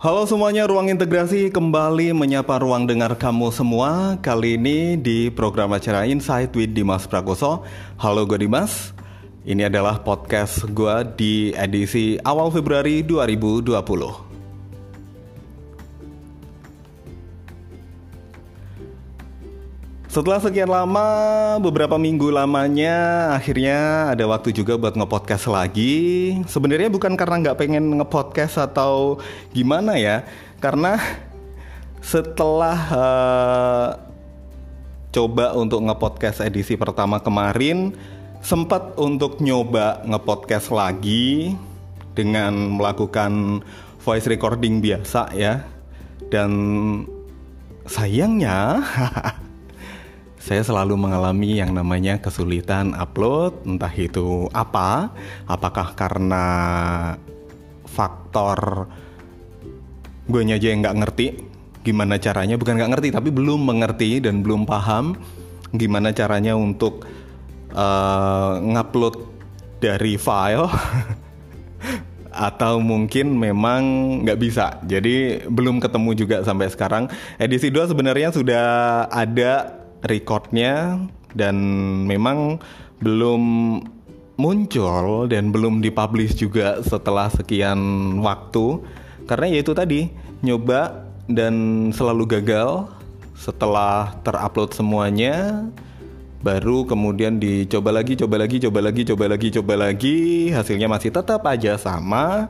Halo 0.00 0.24
semuanya, 0.24 0.64
Ruang 0.64 0.88
Integrasi 0.88 1.52
kembali 1.52 2.16
menyapa 2.16 2.56
ruang 2.56 2.88
dengar 2.88 3.20
kamu 3.20 3.52
semua. 3.52 4.16
Kali 4.24 4.56
ini 4.56 4.96
di 4.96 5.28
program 5.28 5.76
acara 5.76 6.08
Insight 6.08 6.56
with 6.56 6.72
Dimas 6.72 7.04
Prakoso. 7.04 7.68
Halo 8.00 8.24
gue 8.24 8.40
Dimas. 8.40 8.96
Ini 9.44 9.68
adalah 9.68 10.00
podcast 10.00 10.64
gue 10.72 10.96
di 11.20 11.52
edisi 11.52 12.16
awal 12.24 12.48
Februari 12.48 13.04
2020. 13.04 14.29
Setelah 20.10 20.42
sekian 20.42 20.66
lama, 20.66 21.06
beberapa 21.62 21.94
minggu 21.94 22.34
lamanya, 22.34 23.30
akhirnya 23.30 24.10
ada 24.10 24.26
waktu 24.26 24.50
juga 24.50 24.74
buat 24.74 24.98
ngepodcast 24.98 25.46
lagi. 25.46 26.34
Sebenarnya 26.50 26.90
bukan 26.90 27.14
karena 27.14 27.38
nggak 27.38 27.54
pengen 27.54 27.94
ngepodcast 28.02 28.58
atau 28.58 29.22
gimana 29.54 29.94
ya, 30.02 30.26
karena 30.58 30.98
setelah 32.02 32.78
uh, 32.90 33.88
coba 35.14 35.54
untuk 35.54 35.78
ngepodcast 35.78 36.42
edisi 36.42 36.74
pertama 36.74 37.22
kemarin, 37.22 37.94
sempat 38.42 38.98
untuk 38.98 39.38
nyoba 39.38 40.02
ngepodcast 40.10 40.74
lagi 40.74 41.54
dengan 42.18 42.82
melakukan 42.82 43.62
voice 44.02 44.26
recording 44.26 44.82
biasa 44.82 45.30
ya, 45.38 45.62
dan 46.34 46.50
sayangnya. 47.86 48.82
saya 50.40 50.64
selalu 50.64 50.96
mengalami 50.96 51.60
yang 51.60 51.76
namanya 51.76 52.16
kesulitan 52.16 52.96
upload, 52.96 53.60
entah 53.68 53.92
itu 53.92 54.48
apa, 54.56 55.12
apakah 55.44 55.92
karena 55.92 56.46
faktor 57.84 58.88
gue 60.24 60.40
aja 60.40 60.72
yang 60.72 60.80
nggak 60.80 60.98
ngerti 61.04 61.26
gimana 61.84 62.16
caranya, 62.16 62.56
bukan 62.56 62.80
nggak 62.80 62.92
ngerti 62.96 63.08
tapi 63.12 63.28
belum 63.28 63.68
mengerti 63.68 64.24
dan 64.24 64.40
belum 64.40 64.64
paham 64.64 65.12
gimana 65.76 66.08
caranya 66.16 66.56
untuk 66.56 67.04
uh, 67.76 68.56
ngupload 68.64 69.20
dari 69.76 70.16
file. 70.16 70.72
Atau 72.30 72.78
mungkin 72.80 73.36
memang 73.36 73.82
nggak 74.24 74.38
bisa. 74.40 74.78
Jadi 74.86 75.44
belum 75.50 75.82
ketemu 75.82 76.10
juga 76.14 76.36
sampai 76.46 76.70
sekarang. 76.70 77.10
Edisi 77.36 77.74
2 77.74 77.90
sebenarnya 77.90 78.30
sudah 78.30 78.66
ada 79.10 79.79
recordnya 80.04 80.98
dan 81.34 81.56
memang 82.06 82.58
belum 83.00 83.42
muncul 84.40 85.28
dan 85.28 85.52
belum 85.52 85.84
dipublish 85.84 86.36
juga 86.36 86.80
setelah 86.80 87.28
sekian 87.28 87.78
waktu. 88.24 88.80
Karena 89.28 89.46
ya 89.52 89.58
itu 89.60 89.72
tadi 89.76 90.10
nyoba 90.40 91.06
dan 91.28 91.88
selalu 91.92 92.40
gagal 92.40 92.88
setelah 93.36 94.12
terupload 94.20 94.76
semuanya 94.76 95.64
baru 96.40 96.88
kemudian 96.88 97.36
dicoba 97.36 97.92
lagi 97.92 98.16
coba 98.16 98.40
lagi 98.40 98.56
coba 98.60 98.80
lagi 98.80 99.04
coba 99.04 99.24
lagi 99.28 99.48
coba 99.52 99.74
lagi 99.76 100.18
hasilnya 100.52 100.88
masih 100.88 101.12
tetap 101.12 101.44
aja 101.44 101.76
sama. 101.76 102.48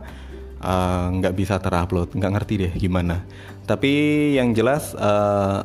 Eh, 0.60 1.06
nggak 1.18 1.32
uh, 1.32 1.36
bisa 1.36 1.56
terupload 1.56 2.12
nggak 2.14 2.32
ngerti 2.36 2.54
deh 2.60 2.72
gimana. 2.76 3.24
Tapi 3.64 3.92
yang 4.36 4.52
jelas 4.52 4.92
uh, 4.92 5.64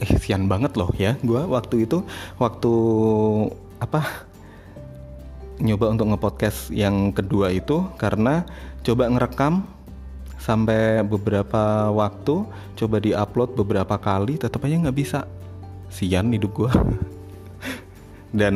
eh 0.00 0.16
sian 0.16 0.48
banget 0.48 0.74
loh 0.80 0.90
ya. 0.96 1.14
Gue 1.20 1.44
waktu 1.44 1.84
itu 1.84 2.02
waktu 2.40 2.72
apa 3.80 4.26
nyoba 5.60 5.92
untuk 5.92 6.16
ngepodcast 6.16 6.72
yang 6.72 7.12
kedua 7.12 7.52
itu 7.52 7.84
karena 8.00 8.48
coba 8.80 9.12
ngerekam 9.12 9.68
sampai 10.40 11.04
beberapa 11.04 11.92
waktu 11.92 12.48
coba 12.80 12.96
diupload 12.96 13.52
beberapa 13.60 14.00
kali 14.00 14.40
tetap 14.40 14.64
aja 14.64 14.80
nggak 14.80 14.96
bisa. 14.96 15.28
Sian 15.92 16.32
hidup 16.32 16.54
gue 16.56 16.72
dan 18.40 18.54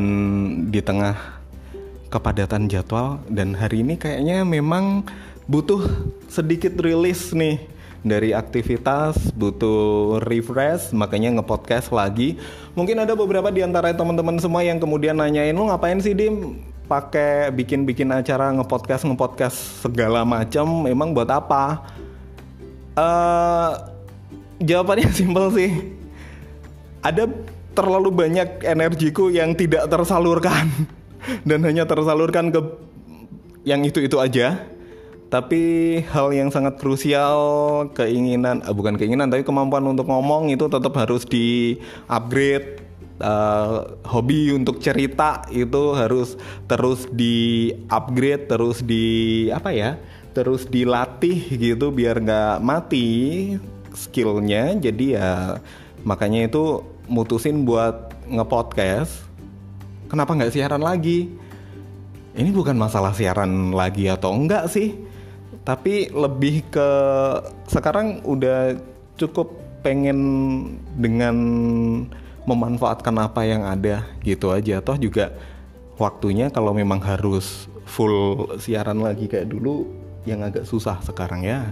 di 0.72 0.80
tengah 0.80 1.44
kepadatan 2.08 2.70
jadwal 2.70 3.18
dan 3.26 3.58
hari 3.58 3.82
ini 3.82 3.98
kayaknya 3.98 4.46
memang 4.46 5.02
butuh 5.50 5.82
sedikit 6.30 6.78
rilis 6.78 7.34
nih 7.34 7.73
dari 8.04 8.36
aktivitas, 8.36 9.32
butuh 9.32 10.20
refresh, 10.28 10.92
makanya 10.92 11.40
ngepodcast 11.40 11.88
lagi. 11.88 12.36
Mungkin 12.76 13.00
ada 13.00 13.16
beberapa 13.16 13.48
di 13.48 13.64
antara 13.64 13.96
teman-teman 13.96 14.36
semua 14.36 14.60
yang 14.60 14.76
kemudian 14.76 15.16
nanyain 15.16 15.56
lu 15.56 15.72
ngapain 15.72 15.96
sih 16.04 16.12
Dim 16.12 16.60
pakai 16.84 17.48
bikin-bikin 17.48 18.12
acara 18.12 18.52
ngepodcast 18.60 19.08
ngepodcast 19.08 19.88
segala 19.88 20.20
macam, 20.22 20.84
emang 20.84 21.16
buat 21.16 21.32
apa? 21.32 21.80
Uh, 22.94 23.72
jawabannya 24.60 25.08
simpel 25.16 25.48
sih. 25.56 25.72
Ada 27.00 27.24
terlalu 27.72 28.12
banyak 28.12 28.62
energiku 28.68 29.32
yang 29.32 29.56
tidak 29.56 29.88
tersalurkan 29.88 30.68
dan 31.48 31.64
hanya 31.64 31.88
tersalurkan 31.88 32.52
ke 32.52 32.60
yang 33.64 33.80
itu-itu 33.80 34.20
aja 34.20 34.60
tapi 35.34 35.62
hal 36.14 36.30
yang 36.30 36.54
sangat 36.54 36.78
krusial 36.78 37.34
keinginan 37.90 38.62
uh, 38.62 38.70
bukan 38.70 38.94
keinginan 38.94 39.26
tapi 39.26 39.42
kemampuan 39.42 39.82
untuk 39.82 40.06
ngomong 40.06 40.54
itu 40.54 40.70
tetap 40.70 40.94
harus 40.94 41.26
di 41.26 41.74
upgrade 42.06 42.78
uh, 43.18 43.98
hobi 44.06 44.54
untuk 44.54 44.78
cerita 44.78 45.42
itu 45.50 45.90
harus 45.98 46.38
terus 46.70 47.10
di 47.10 47.74
upgrade 47.90 48.46
terus 48.46 48.78
di 48.78 49.50
apa 49.50 49.74
ya 49.74 49.98
terus 50.38 50.70
dilatih 50.70 51.50
gitu 51.58 51.90
biar 51.90 52.22
nggak 52.22 52.62
mati 52.62 53.10
skillnya. 53.94 54.78
Jadi 54.78 55.18
ya 55.18 55.58
makanya 56.02 56.46
itu 56.46 56.82
mutusin 57.10 57.66
buat 57.66 58.14
ngepodcast. 58.30 59.26
Kenapa 60.06 60.34
nggak 60.34 60.54
siaran 60.54 60.82
lagi? 60.82 61.30
Ini 62.34 62.50
bukan 62.50 62.74
masalah 62.74 63.14
siaran 63.14 63.70
lagi 63.70 64.10
atau 64.10 64.34
enggak 64.34 64.66
sih 64.66 65.03
tapi 65.64 66.12
lebih 66.12 66.60
ke 66.68 66.88
sekarang 67.72 68.20
udah 68.28 68.76
cukup 69.16 69.52
pengen 69.80 70.20
dengan 70.96 71.36
memanfaatkan 72.44 73.16
apa 73.20 73.48
yang 73.48 73.64
ada 73.64 74.04
gitu 74.20 74.52
aja. 74.52 74.84
Toh 74.84 75.00
juga 75.00 75.32
waktunya 75.96 76.52
kalau 76.52 76.76
memang 76.76 77.00
harus 77.00 77.68
full 77.88 78.48
siaran 78.60 79.00
lagi 79.00 79.28
kayak 79.28 79.48
dulu 79.48 79.88
yang 80.28 80.44
agak 80.44 80.68
susah 80.68 81.00
sekarang 81.00 81.44
ya. 81.44 81.68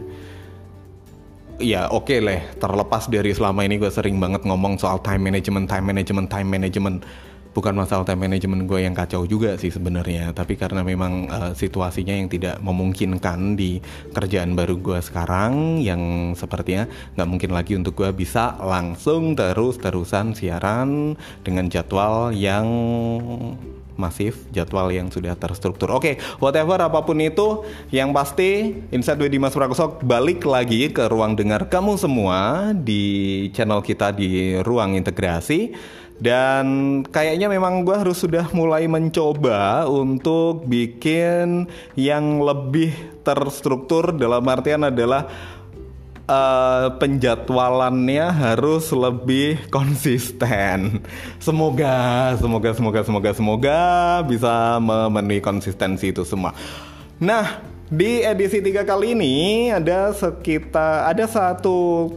Ya 1.60 1.86
oke 1.92 2.08
okay 2.08 2.18
lah 2.24 2.40
terlepas 2.56 3.06
dari 3.12 3.36
selama 3.36 3.68
ini 3.68 3.76
gue 3.76 3.92
sering 3.92 4.16
banget 4.16 4.42
ngomong 4.48 4.80
soal 4.80 4.98
time 5.04 5.28
management 5.28 5.68
time 5.68 5.84
management 5.84 6.32
time 6.32 6.48
management 6.48 7.04
bukan 7.52 7.76
masalah 7.76 8.04
time 8.04 8.28
management 8.28 8.64
gue 8.64 8.84
yang 8.84 8.96
kacau 8.96 9.24
juga 9.28 9.56
sih 9.60 9.68
sebenarnya 9.68 10.32
tapi 10.32 10.56
karena 10.56 10.80
memang 10.80 11.28
uh, 11.28 11.52
situasinya 11.52 12.16
yang 12.16 12.28
tidak 12.32 12.58
memungkinkan 12.64 13.54
di 13.54 13.78
kerjaan 14.12 14.56
baru 14.56 14.80
gue 14.80 14.98
sekarang 15.04 15.80
yang 15.80 16.32
sepertinya 16.36 16.88
nggak 17.16 17.28
mungkin 17.28 17.50
lagi 17.52 17.72
untuk 17.76 17.96
gue 17.96 18.10
bisa 18.12 18.56
langsung 18.60 19.36
terus 19.36 19.76
terusan 19.78 20.32
siaran 20.32 21.14
dengan 21.44 21.68
jadwal 21.68 22.32
yang 22.32 22.66
masif 23.96 24.48
jadwal 24.50 24.88
yang 24.88 25.12
sudah 25.12 25.36
terstruktur. 25.36 25.92
Oke, 25.92 26.00
okay, 26.02 26.14
whatever 26.40 26.80
apa 26.80 27.04
pun 27.04 27.20
itu, 27.20 27.64
yang 27.92 28.10
pasti 28.10 28.82
Insight 28.90 29.20
with 29.20 29.32
Dimas 29.32 29.54
Prakoso 29.54 30.00
balik 30.02 30.44
lagi 30.48 30.88
ke 30.90 31.06
ruang 31.08 31.36
dengar 31.36 31.68
kamu 31.68 31.94
semua 32.00 32.72
di 32.74 33.48
channel 33.52 33.84
kita 33.84 34.10
di 34.10 34.56
Ruang 34.64 34.96
Integrasi. 34.96 35.74
Dan 36.20 36.66
kayaknya 37.08 37.50
memang 37.50 37.82
gue 37.82 37.96
harus 37.96 38.20
sudah 38.20 38.46
mulai 38.52 38.86
mencoba 38.86 39.86
untuk 39.90 40.68
bikin 40.68 41.66
yang 41.98 42.42
lebih 42.42 42.94
terstruktur 43.26 44.14
dalam 44.14 44.46
artian 44.46 44.86
adalah 44.86 45.26
uh, 46.26 46.94
penjadwalannya 46.98 48.26
harus 48.30 48.90
lebih 48.94 49.66
konsisten. 49.70 51.02
Semoga, 51.42 52.34
semoga, 52.38 52.70
semoga, 52.74 53.00
semoga, 53.02 53.30
semoga 53.34 53.80
bisa 54.26 54.78
memenuhi 54.78 55.42
konsistensi 55.42 56.14
itu 56.14 56.22
semua. 56.22 56.54
Nah, 57.18 57.62
di 57.92 58.24
edisi 58.24 58.64
tiga 58.64 58.88
kali 58.88 59.12
ini 59.12 59.68
ada 59.68 60.16
sekitar 60.16 61.12
ada 61.12 61.28
satu 61.28 62.08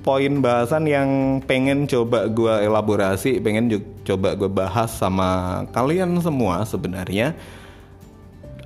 poin 0.00 0.40
bahasan 0.40 0.88
yang 0.88 1.08
pengen 1.44 1.84
coba 1.84 2.26
gue 2.28 2.54
elaborasi, 2.64 3.40
pengen 3.40 3.68
coba 4.04 4.32
gue 4.36 4.48
bahas 4.48 4.90
sama 4.92 5.62
kalian 5.76 6.16
semua 6.20 6.64
sebenarnya. 6.64 7.36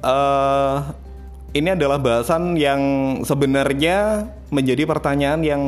Uh, 0.05 0.95
ini 1.55 1.73
adalah 1.73 2.03
bahasan 2.03 2.59
yang 2.59 2.81
sebenarnya 3.23 4.29
menjadi 4.51 4.85
pertanyaan 4.85 5.43
yang 5.43 5.63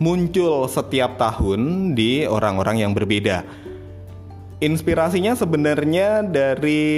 muncul 0.00 0.64
setiap 0.64 1.20
tahun 1.20 1.92
di 1.92 2.24
orang-orang 2.24 2.82
yang 2.82 2.92
berbeda. 2.96 3.44
Inspirasinya 4.60 5.36
sebenarnya 5.36 6.24
dari 6.24 6.90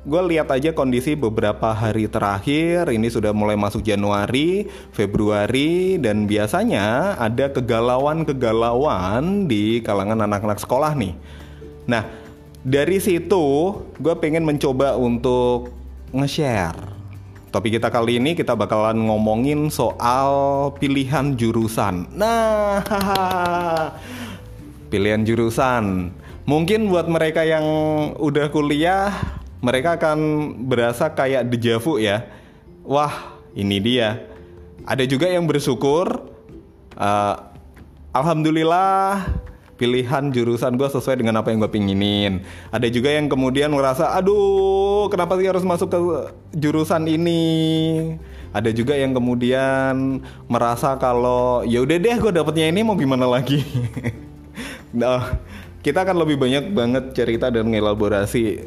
gue 0.00 0.22
lihat 0.32 0.48
aja 0.48 0.72
kondisi 0.72 1.12
beberapa 1.12 1.76
hari 1.76 2.08
terakhir 2.08 2.88
ini 2.88 3.12
sudah 3.12 3.36
mulai 3.36 3.52
masuk 3.52 3.84
Januari, 3.84 4.64
Februari 4.96 6.00
dan 6.00 6.24
biasanya 6.24 7.16
ada 7.20 7.52
kegalauan-kegalauan 7.52 9.44
di 9.44 9.84
kalangan 9.84 10.24
anak-anak 10.24 10.56
sekolah 10.56 10.96
nih. 10.96 11.12
Nah, 11.84 12.08
dari 12.64 12.96
situ 12.96 13.76
gue 14.00 14.14
pengen 14.16 14.48
mencoba 14.48 14.96
untuk 14.96 15.68
nge-share. 16.16 16.96
Topik 17.50 17.76
kita 17.76 17.90
kali 17.92 18.22
ini 18.22 18.38
kita 18.38 18.54
bakalan 18.56 19.04
ngomongin 19.04 19.68
soal 19.68 20.70
pilihan 20.80 21.34
jurusan. 21.36 22.08
Nah, 22.16 22.80
pilihan 24.94 25.26
jurusan. 25.26 26.14
Mungkin 26.48 26.88
buat 26.88 27.10
mereka 27.10 27.44
yang 27.44 27.66
udah 28.16 28.48
kuliah 28.48 29.39
mereka 29.60 29.96
akan 30.00 30.18
berasa 30.66 31.12
kayak 31.12 31.48
dejavu 31.48 32.00
ya. 32.00 32.24
Wah, 32.84 33.36
ini 33.52 33.76
dia. 33.80 34.24
Ada 34.88 35.04
juga 35.04 35.28
yang 35.28 35.44
bersyukur. 35.44 36.32
Uh, 36.96 37.36
Alhamdulillah 38.10 39.30
pilihan 39.80 40.28
jurusan 40.28 40.76
gue 40.76 40.88
sesuai 40.92 41.24
dengan 41.24 41.40
apa 41.40 41.48
yang 41.48 41.64
gue 41.64 41.72
pinginin. 41.72 42.44
Ada 42.68 42.92
juga 42.92 43.08
yang 43.16 43.32
kemudian 43.32 43.72
merasa, 43.72 44.12
aduh, 44.12 45.08
kenapa 45.08 45.40
sih 45.40 45.48
harus 45.48 45.64
masuk 45.64 45.88
ke 45.88 45.98
jurusan 46.52 47.08
ini? 47.08 47.40
Ada 48.52 48.76
juga 48.76 48.92
yang 48.92 49.16
kemudian 49.16 50.20
merasa 50.52 51.00
kalau 51.00 51.64
ya 51.64 51.80
udah 51.80 51.96
deh 51.96 52.16
gue 52.20 52.32
dapetnya 52.34 52.68
ini 52.68 52.84
mau 52.84 52.92
gimana 52.98 53.24
lagi. 53.24 53.64
nah, 55.00 55.40
kita 55.80 56.04
akan 56.04 56.28
lebih 56.28 56.36
banyak 56.36 56.76
banget 56.76 57.04
cerita 57.16 57.48
dan 57.48 57.72
ngelaborasi 57.72 58.60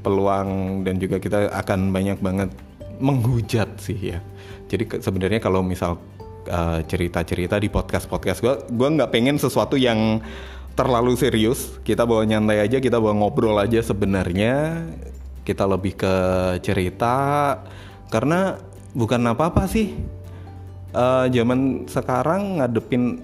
peluang 0.00 0.82
dan 0.86 0.96
juga 1.02 1.18
kita 1.18 1.50
akan 1.52 1.90
banyak 1.90 2.18
banget 2.22 2.50
menghujat 2.98 3.68
sih 3.78 4.16
ya. 4.16 4.18
Jadi 4.68 5.00
sebenarnya 5.00 5.40
kalau 5.40 5.64
misal 5.64 5.96
uh, 6.50 6.80
cerita-cerita 6.84 7.56
di 7.56 7.72
podcast-podcast 7.72 8.38
gue, 8.42 8.54
gue 8.68 8.88
nggak 8.98 9.10
pengen 9.10 9.36
sesuatu 9.40 9.78
yang 9.78 10.20
terlalu 10.74 11.16
serius. 11.18 11.78
Kita 11.82 12.04
bawa 12.04 12.22
nyantai 12.28 12.62
aja, 12.62 12.78
kita 12.78 13.00
bawa 13.00 13.16
ngobrol 13.16 13.56
aja 13.58 13.80
sebenarnya. 13.80 14.84
Kita 15.42 15.64
lebih 15.64 15.96
ke 15.96 16.14
cerita 16.60 17.16
karena 18.12 18.60
bukan 18.92 19.22
apa-apa 19.32 19.64
sih. 19.64 19.96
Uh, 20.88 21.28
zaman 21.28 21.84
sekarang 21.84 22.60
ngadepin 22.60 23.20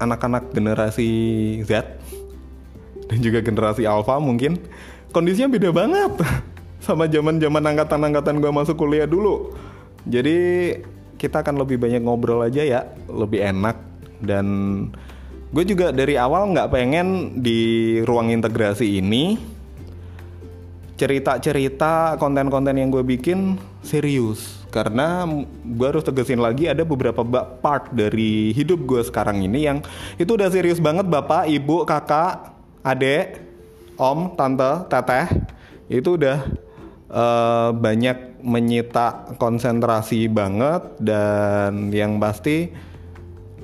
anak-anak 0.00 0.52
generasi 0.52 1.08
Z 1.64 2.00
dan 3.08 3.18
juga 3.20 3.40
generasi 3.42 3.84
Alpha 3.88 4.20
mungkin 4.20 4.60
kondisinya 5.10 5.50
beda 5.50 5.70
banget 5.70 6.12
sama 6.86 7.06
zaman-zaman 7.06 7.62
angkatan-angkatan 7.62 8.40
gue 8.40 8.50
masuk 8.50 8.76
kuliah 8.78 9.06
dulu. 9.06 9.54
Jadi 10.08 10.38
kita 11.20 11.44
akan 11.44 11.60
lebih 11.60 11.76
banyak 11.76 12.00
ngobrol 12.00 12.40
aja 12.40 12.64
ya, 12.64 12.80
lebih 13.10 13.44
enak. 13.44 13.76
Dan 14.20 14.46
gue 15.52 15.64
juga 15.68 15.92
dari 15.92 16.16
awal 16.16 16.56
nggak 16.56 16.72
pengen 16.72 17.36
di 17.44 18.00
ruang 18.08 18.32
integrasi 18.32 19.02
ini 19.02 19.36
cerita-cerita 21.00 22.20
konten-konten 22.20 22.76
yang 22.76 22.92
gue 22.92 23.04
bikin 23.04 23.56
serius. 23.80 24.60
Karena 24.70 25.26
gue 25.64 25.86
harus 25.88 26.06
tegesin 26.06 26.38
lagi 26.38 26.70
ada 26.70 26.86
beberapa 26.86 27.26
part 27.58 27.90
dari 27.90 28.54
hidup 28.54 28.86
gue 28.86 29.02
sekarang 29.02 29.42
ini 29.42 29.66
yang 29.66 29.82
itu 30.20 30.30
udah 30.36 30.52
serius 30.52 30.78
banget 30.78 31.08
bapak, 31.10 31.50
ibu, 31.50 31.82
kakak, 31.88 32.54
adek, 32.86 33.49
om, 34.00 34.32
tante, 34.32 34.88
teteh 34.88 35.28
itu 35.92 36.16
udah 36.16 36.38
uh, 37.12 37.70
banyak 37.76 38.40
menyita 38.40 39.36
konsentrasi 39.36 40.24
banget 40.32 40.80
dan 40.96 41.92
yang 41.92 42.16
pasti 42.16 42.72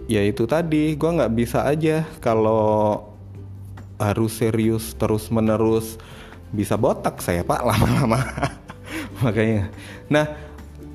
ya 0.07 0.21
itu 0.21 0.45
tadi 0.45 0.95
gue 0.95 1.11
nggak 1.17 1.33
bisa 1.33 1.65
aja 1.65 2.05
kalau 2.21 3.01
harus 3.97 4.37
serius 4.37 4.93
terus 5.01 5.33
menerus 5.33 5.97
bisa 6.53 6.77
botak 6.77 7.19
saya 7.25 7.43
pak 7.43 7.65
lama-lama. 7.69 8.21
Makanya. 9.25 9.73
Nah 10.13 10.46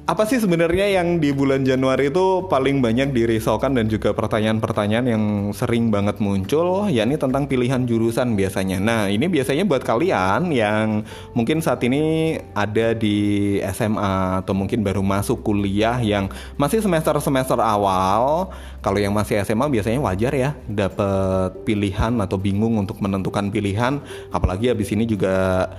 apa 0.09 0.25
sih 0.25 0.41
sebenarnya 0.41 0.97
yang 0.97 1.21
di 1.21 1.29
bulan 1.29 1.61
Januari 1.61 2.09
itu 2.09 2.49
paling 2.49 2.81
banyak 2.81 3.13
dirisaukan 3.13 3.77
dan 3.77 3.85
juga 3.85 4.17
pertanyaan-pertanyaan 4.17 5.05
yang 5.05 5.23
sering 5.53 5.93
banget 5.93 6.17
muncul 6.17 6.89
yakni 6.89 7.21
tentang 7.21 7.45
pilihan 7.45 7.85
jurusan 7.85 8.33
biasanya. 8.33 8.81
Nah, 8.81 9.13
ini 9.13 9.29
biasanya 9.29 9.61
buat 9.61 9.85
kalian 9.85 10.49
yang 10.49 11.05
mungkin 11.37 11.61
saat 11.61 11.85
ini 11.85 12.33
ada 12.57 12.97
di 12.97 13.61
SMA 13.61 14.41
atau 14.41 14.57
mungkin 14.57 14.81
baru 14.81 15.05
masuk 15.05 15.45
kuliah 15.45 16.01
yang 16.01 16.33
masih 16.57 16.81
semester-semester 16.81 17.61
awal. 17.61 18.49
Kalau 18.81 18.97
yang 18.97 19.13
masih 19.13 19.37
SMA 19.45 19.69
biasanya 19.69 20.01
wajar 20.01 20.33
ya 20.33 20.57
dapat 20.65 21.61
pilihan 21.61 22.17
atau 22.17 22.41
bingung 22.41 22.81
untuk 22.81 22.97
menentukan 22.97 23.53
pilihan, 23.53 24.01
apalagi 24.33 24.73
habis 24.73 24.89
ini 24.89 25.05
juga 25.05 25.69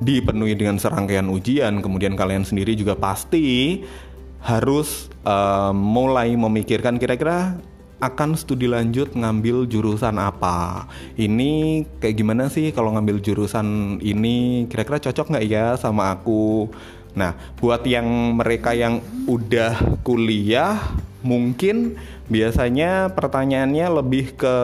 dipenuhi 0.00 0.56
dengan 0.56 0.80
serangkaian 0.80 1.28
ujian, 1.28 1.84
kemudian 1.84 2.16
kalian 2.16 2.42
sendiri 2.42 2.72
juga 2.72 2.96
pasti 2.96 3.84
harus 4.40 5.12
uh, 5.28 5.70
mulai 5.76 6.32
memikirkan 6.32 6.96
kira-kira 6.96 7.60
akan 8.00 8.32
studi 8.32 8.64
lanjut 8.64 9.12
ngambil 9.12 9.68
jurusan 9.68 10.16
apa. 10.16 10.88
Ini 11.20 11.84
kayak 12.00 12.16
gimana 12.16 12.48
sih 12.48 12.72
kalau 12.72 12.96
ngambil 12.96 13.20
jurusan 13.20 14.00
ini 14.00 14.64
kira-kira 14.72 14.96
cocok 15.04 15.36
nggak 15.36 15.46
ya 15.46 15.76
sama 15.76 16.16
aku? 16.16 16.72
Nah, 17.12 17.36
buat 17.60 17.84
yang 17.84 18.08
mereka 18.40 18.72
yang 18.72 19.04
udah 19.28 20.00
kuliah, 20.00 20.80
mungkin 21.20 22.00
biasanya 22.32 23.12
pertanyaannya 23.12 23.86
lebih 24.00 24.32
ke 24.40 24.56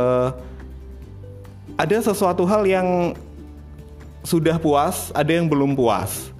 ada 1.76 1.96
sesuatu 2.00 2.48
hal 2.48 2.64
yang 2.64 3.12
sudah 4.26 4.58
puas, 4.58 5.14
ada 5.14 5.30
yang 5.30 5.46
belum 5.46 5.78
puas. 5.78 6.34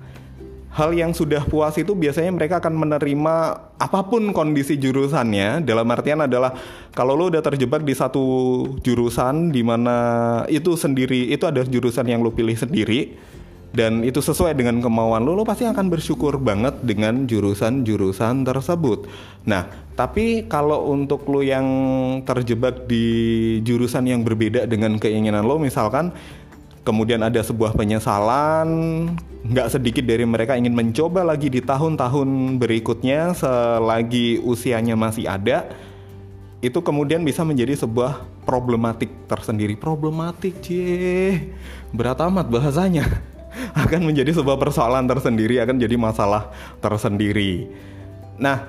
Hal 0.74 0.92
yang 0.92 1.16
sudah 1.16 1.40
puas 1.48 1.72
itu 1.80 1.96
biasanya 1.96 2.28
mereka 2.36 2.60
akan 2.60 2.76
menerima 2.76 3.34
apa 3.80 4.00
pun 4.04 4.28
kondisi 4.36 4.76
jurusannya. 4.76 5.64
Dalam 5.64 5.88
artian 5.88 6.20
adalah 6.20 6.52
kalau 6.92 7.16
lo 7.16 7.32
udah 7.32 7.40
terjebak 7.40 7.80
di 7.80 7.96
satu 7.96 8.20
jurusan 8.84 9.54
di 9.54 9.64
mana 9.64 9.96
itu 10.52 10.76
sendiri 10.76 11.32
itu 11.32 11.48
ada 11.48 11.64
jurusan 11.64 12.04
yang 12.04 12.20
lo 12.20 12.28
pilih 12.28 12.52
sendiri 12.52 13.16
dan 13.76 14.00
itu 14.00 14.24
sesuai 14.24 14.56
dengan 14.56 14.80
kemauan 14.80 15.28
lo, 15.28 15.36
lo 15.36 15.44
pasti 15.44 15.68
akan 15.68 15.92
bersyukur 15.92 16.40
banget 16.40 16.80
dengan 16.80 17.28
jurusan-jurusan 17.28 18.48
tersebut. 18.48 19.04
Nah, 19.44 19.68
tapi 19.92 20.48
kalau 20.48 20.88
untuk 20.88 21.28
lo 21.28 21.44
yang 21.44 21.66
terjebak 22.24 22.88
di 22.88 23.04
jurusan 23.60 24.08
yang 24.08 24.24
berbeda 24.24 24.64
dengan 24.64 24.96
keinginan 24.96 25.44
lo, 25.44 25.60
misalkan 25.60 26.16
kemudian 26.86 27.18
ada 27.26 27.42
sebuah 27.42 27.74
penyesalan, 27.74 28.68
nggak 29.42 29.74
sedikit 29.74 30.06
dari 30.06 30.22
mereka 30.22 30.54
ingin 30.54 30.70
mencoba 30.70 31.26
lagi 31.26 31.50
di 31.50 31.58
tahun-tahun 31.58 32.62
berikutnya 32.62 33.34
selagi 33.34 34.38
usianya 34.46 34.94
masih 34.94 35.26
ada, 35.26 35.66
itu 36.62 36.78
kemudian 36.78 37.26
bisa 37.26 37.42
menjadi 37.42 37.74
sebuah 37.74 38.22
problematik 38.46 39.10
tersendiri. 39.26 39.74
Problematik, 39.74 40.62
cie, 40.62 41.50
berat 41.90 42.22
amat 42.22 42.46
bahasanya. 42.46 43.02
akan 43.82 44.06
menjadi 44.06 44.36
sebuah 44.36 44.60
persoalan 44.60 45.08
tersendiri, 45.10 45.58
akan 45.58 45.80
jadi 45.82 45.96
masalah 45.98 46.54
tersendiri. 46.78 47.66
Nah, 48.36 48.68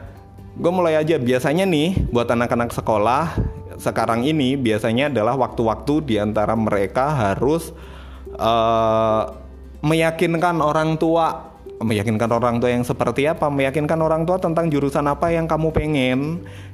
gue 0.58 0.72
mulai 0.72 0.98
aja 0.98 1.20
biasanya 1.20 1.68
nih 1.68 2.08
buat 2.10 2.26
anak-anak 2.32 2.72
sekolah 2.72 3.36
sekarang 3.78 4.26
ini 4.26 4.58
biasanya 4.58 5.14
adalah 5.14 5.38
waktu-waktu 5.38 5.94
di 6.08 6.16
antara 6.18 6.58
mereka 6.58 7.14
harus 7.14 7.70
uh, 8.36 9.24
meyakinkan 9.80 10.60
orang 10.60 11.00
tua. 11.00 11.56
Meyakinkan 11.78 12.34
orang 12.34 12.58
tua 12.58 12.74
yang 12.74 12.82
seperti 12.82 13.30
apa? 13.30 13.54
Meyakinkan 13.54 14.02
orang 14.02 14.26
tua 14.26 14.42
tentang 14.42 14.66
jurusan 14.66 15.06
apa 15.06 15.30
yang 15.30 15.46
kamu 15.46 15.70
pengen 15.70 16.20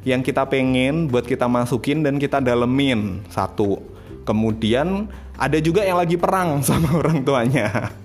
yang 0.07 0.23
kita 0.23 0.47
pengen 0.47 1.11
buat 1.11 1.27
kita 1.27 1.43
masukin 1.45 2.01
dan 2.07 2.15
kita 2.15 2.39
dalemin. 2.39 3.19
Satu. 3.27 3.83
Kemudian 4.23 5.11
ada 5.35 5.59
juga 5.59 5.83
yang 5.83 5.99
lagi 5.99 6.15
perang 6.15 6.61
sama 6.67 6.95
orang 6.95 7.19
tuanya 7.27 8.02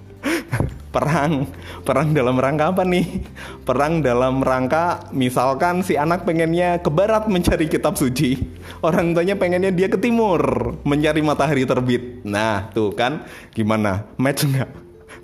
perang. 0.88 1.46
Perang 1.84 2.12
dalam 2.12 2.36
rangka 2.40 2.72
apa 2.72 2.82
nih? 2.84 3.24
Perang 3.64 4.00
dalam 4.00 4.40
rangka 4.40 5.08
misalkan 5.12 5.84
si 5.84 5.94
anak 5.94 6.24
pengennya 6.24 6.80
ke 6.80 6.90
barat 6.90 7.28
mencari 7.28 7.68
kitab 7.68 7.96
suci. 7.96 8.40
Orang 8.80 9.12
tuanya 9.12 9.36
pengennya 9.36 9.72
dia 9.72 9.88
ke 9.88 10.00
timur 10.00 10.74
mencari 10.84 11.20
matahari 11.20 11.64
terbit. 11.68 12.24
Nah 12.24 12.72
tuh 12.72 12.92
kan 12.96 13.24
gimana? 13.52 14.08
Match 14.16 14.44
nggak? 14.48 14.70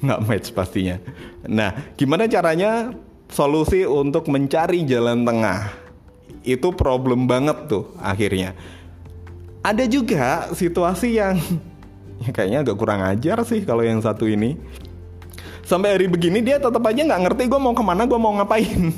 Nggak 0.05 0.21
match 0.29 0.49
pastinya. 0.53 0.97
Nah 1.49 1.73
gimana 1.97 2.29
caranya 2.29 2.93
solusi 3.33 3.89
untuk 3.89 4.29
mencari 4.29 4.85
jalan 4.85 5.25
tengah? 5.25 5.73
Itu 6.45 6.77
problem 6.77 7.25
banget 7.25 7.73
tuh 7.73 7.97
akhirnya. 7.97 8.53
Ada 9.65 9.89
juga 9.89 10.53
situasi 10.53 11.17
yang 11.17 11.41
ya 12.25 12.31
kayaknya 12.31 12.59
agak 12.69 12.77
kurang 12.77 13.01
ajar 13.01 13.41
sih 13.49 13.65
kalau 13.65 13.81
yang 13.81 13.99
satu 14.05 14.29
ini 14.29 14.61
sampai 15.65 15.97
hari 15.97 16.07
begini 16.07 16.45
dia 16.45 16.61
tetap 16.61 16.81
aja 16.85 17.01
nggak 17.01 17.23
ngerti 17.29 17.43
gue 17.49 17.61
mau 17.61 17.73
ke 17.73 17.83
mana 17.85 18.05
gue 18.05 18.19
mau 18.21 18.33
ngapain. 18.37 18.93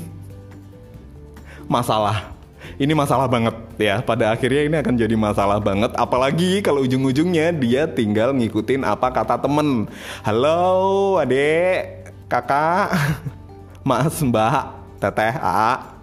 Masalah. 1.67 2.31
Ini 2.77 2.93
masalah 2.93 3.25
banget 3.25 3.55
ya. 3.79 4.03
Pada 4.03 4.31
akhirnya 4.35 4.61
ini 4.67 4.75
akan 4.77 4.93
jadi 4.99 5.15
masalah 5.17 5.57
banget. 5.57 5.91
Apalagi 5.97 6.61
kalau 6.61 6.85
ujung-ujungnya 6.85 7.55
dia 7.55 7.89
tinggal 7.89 8.35
ngikutin 8.35 8.85
apa 8.85 9.09
kata 9.09 9.39
temen. 9.41 9.89
Halo 10.21 11.17
adek 11.17 12.11
kakak. 12.29 12.93
Mas 13.87 14.19
mbak 14.19 14.77
teteh 14.99 15.35
a. 15.39 15.95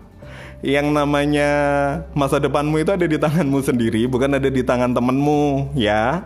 Yang 0.65 0.89
namanya 0.97 1.51
masa 2.17 2.41
depanmu 2.41 2.81
itu 2.81 2.89
ada 2.89 3.05
di 3.05 3.21
tanganmu 3.21 3.61
sendiri 3.61 4.09
bukan 4.09 4.41
ada 4.41 4.49
di 4.49 4.65
tangan 4.65 4.97
temenmu 4.97 5.77
ya 5.77 6.25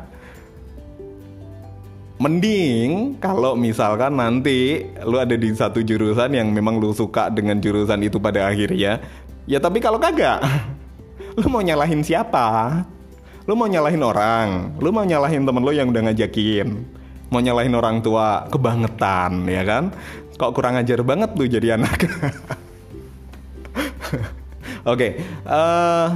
Mending 2.19 3.15
kalau 3.23 3.55
misalkan 3.55 4.19
nanti 4.19 4.83
lu 5.07 5.23
ada 5.23 5.39
di 5.39 5.55
satu 5.55 5.79
jurusan 5.87 6.35
yang 6.35 6.51
memang 6.51 6.83
lu 6.83 6.91
suka 6.91 7.31
dengan 7.31 7.63
jurusan 7.63 8.03
itu 8.03 8.19
pada 8.19 8.51
akhirnya, 8.51 8.99
ya 9.47 9.59
tapi 9.63 9.79
kalau 9.79 10.03
kagak, 10.03 10.43
lu 11.39 11.47
mau 11.47 11.63
nyalahin 11.63 12.03
siapa? 12.03 12.83
Lu 13.47 13.55
mau 13.55 13.71
nyalahin 13.71 14.03
orang, 14.03 14.75
lu 14.83 14.91
mau 14.91 15.07
nyalahin 15.07 15.47
temen 15.47 15.63
lu 15.63 15.71
yang 15.71 15.95
udah 15.95 16.11
ngajakin, 16.11 16.69
mau 17.31 17.39
nyalahin 17.39 17.79
orang 17.79 18.03
tua, 18.03 18.51
kebangetan 18.51 19.47
ya 19.47 19.63
kan? 19.63 19.95
Kok 20.35 20.53
kurang 20.59 20.75
ajar 20.75 21.07
banget 21.07 21.31
tuh 21.39 21.47
jadi 21.47 21.79
anak. 21.79 21.99
Oke, 24.91 24.91
okay, 24.91 25.11
uh, 25.47 25.55
eh, 25.55 26.07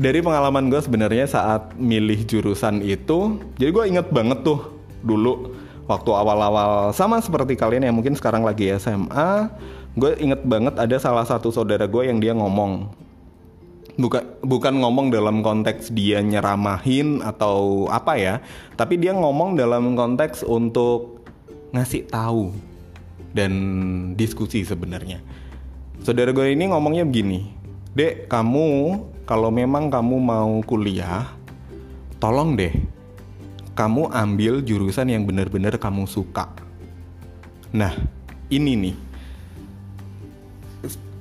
dari 0.00 0.24
pengalaman 0.24 0.72
gue 0.72 0.80
sebenarnya 0.80 1.28
saat 1.28 1.76
milih 1.76 2.24
jurusan 2.24 2.80
itu, 2.80 3.36
jadi 3.60 3.68
gue 3.68 3.84
inget 3.84 4.08
banget 4.08 4.40
tuh 4.40 4.72
dulu 5.04 5.52
waktu 5.84 6.08
awal-awal 6.08 6.96
sama 6.96 7.20
seperti 7.20 7.52
kalian 7.52 7.84
yang 7.84 7.92
mungkin 7.92 8.16
sekarang 8.16 8.40
lagi 8.40 8.72
SMA, 8.80 9.52
gue 10.00 10.16
inget 10.16 10.40
banget 10.40 10.80
ada 10.80 10.96
salah 10.96 11.28
satu 11.28 11.52
saudara 11.52 11.84
gue 11.84 12.08
yang 12.08 12.16
dia 12.16 12.32
ngomong, 12.32 12.88
bukan 14.00 14.24
bukan 14.40 14.80
ngomong 14.80 15.12
dalam 15.12 15.44
konteks 15.44 15.92
dia 15.92 16.24
nyeramahin 16.24 17.20
atau 17.20 17.84
apa 17.92 18.16
ya, 18.16 18.34
tapi 18.80 18.96
dia 18.96 19.12
ngomong 19.12 19.52
dalam 19.52 19.92
konteks 20.00 20.48
untuk 20.48 21.20
ngasih 21.76 22.08
tahu 22.08 22.56
dan 23.36 23.52
diskusi 24.16 24.64
sebenarnya. 24.64 25.20
Saudara 26.00 26.32
gue 26.32 26.56
ini 26.56 26.72
ngomongnya 26.72 27.04
begini, 27.04 27.52
Dek, 27.92 28.32
kamu 28.32 28.96
kalau 29.30 29.54
memang 29.54 29.94
kamu 29.94 30.18
mau 30.18 30.58
kuliah, 30.66 31.30
tolong 32.18 32.58
deh 32.58 32.74
kamu 33.78 34.10
ambil 34.10 34.58
jurusan 34.58 35.06
yang 35.06 35.22
benar-benar 35.22 35.78
kamu 35.78 36.02
suka. 36.10 36.50
Nah, 37.70 37.94
ini 38.50 38.74
nih. 38.74 38.96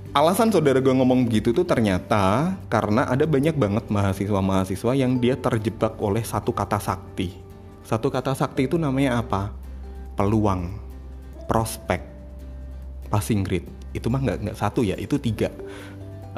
Alasan 0.10 0.50
saudara 0.50 0.82
gue 0.82 0.90
ngomong 0.90 1.30
begitu 1.30 1.54
tuh 1.54 1.62
ternyata 1.62 2.58
karena 2.66 3.06
ada 3.06 3.30
banyak 3.30 3.54
banget 3.54 3.86
mahasiswa-mahasiswa 3.94 4.98
yang 4.98 5.22
dia 5.22 5.38
terjebak 5.38 5.94
oleh 6.02 6.26
satu 6.26 6.50
kata 6.50 6.82
sakti. 6.82 7.38
Satu 7.86 8.10
kata 8.10 8.34
sakti 8.34 8.66
itu 8.66 8.82
namanya 8.82 9.22
apa? 9.22 9.54
Peluang, 10.18 10.82
prospek, 11.46 12.02
passing 13.14 13.46
grade. 13.46 13.70
Itu 13.94 14.10
mah 14.10 14.26
nggak 14.26 14.58
satu 14.58 14.82
ya, 14.82 14.98
itu 14.98 15.22
tiga 15.22 15.54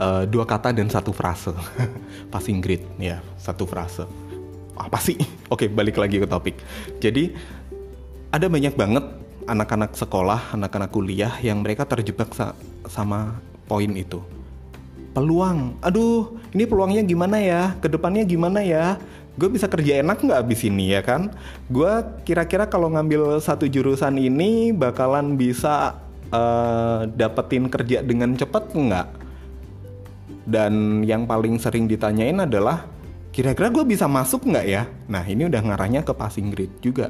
uh, 0.02 0.24
dua 0.26 0.50
kata 0.50 0.74
dan 0.74 0.90
satu 0.90 1.14
frase. 1.14 1.54
Passing 2.34 2.58
grade 2.60 2.86
ya 2.98 3.22
satu 3.38 3.70
frase. 3.70 4.10
Apa 4.74 4.98
sih? 4.98 5.22
Oke 5.54 5.70
balik 5.70 6.02
lagi 6.02 6.18
ke 6.18 6.26
topik. 6.26 6.58
Jadi 6.98 7.38
ada 8.34 8.50
banyak 8.50 8.74
banget 8.74 9.06
anak-anak 9.46 9.94
sekolah 9.94 10.58
anak-anak 10.58 10.90
kuliah 10.90 11.34
yang 11.46 11.62
mereka 11.62 11.86
terjebak 11.86 12.34
sa 12.34 12.58
sama 12.90 13.38
poin 13.70 13.94
itu. 13.94 14.20
Peluang. 15.12 15.78
Aduh 15.84 16.40
ini 16.56 16.66
peluangnya 16.66 17.04
gimana 17.06 17.38
ya? 17.38 17.78
Ke 17.78 17.92
depannya 17.92 18.26
gimana 18.26 18.64
ya? 18.66 18.98
Gue 19.36 19.48
bisa 19.48 19.68
kerja 19.72 20.04
enak 20.04 20.24
nggak 20.24 20.40
abis 20.44 20.68
ini 20.68 20.92
ya 20.92 21.04
kan? 21.04 21.32
Gue 21.72 21.92
kira-kira 22.28 22.68
kalau 22.68 22.92
ngambil 22.92 23.40
satu 23.44 23.68
jurusan 23.68 24.20
ini 24.20 24.72
bakalan 24.76 25.36
bisa 25.40 26.00
uh, 26.32 27.08
dapetin 27.12 27.68
kerja 27.68 28.04
dengan 28.04 28.36
cepet 28.36 28.72
nggak 28.72 29.21
dan 30.52 31.02
yang 31.08 31.24
paling 31.24 31.56
sering 31.58 31.88
ditanyain 31.88 32.36
adalah 32.44 32.84
kira-kira 33.32 33.72
gue 33.72 33.88
bisa 33.88 34.06
masuk 34.12 34.44
nggak 34.52 34.68
ya? 34.68 34.84
Nah 35.08 35.24
ini 35.24 35.48
udah 35.48 35.64
ngarahnya 35.64 36.04
ke 36.04 36.12
passing 36.12 36.52
grade 36.52 36.76
juga. 36.84 37.08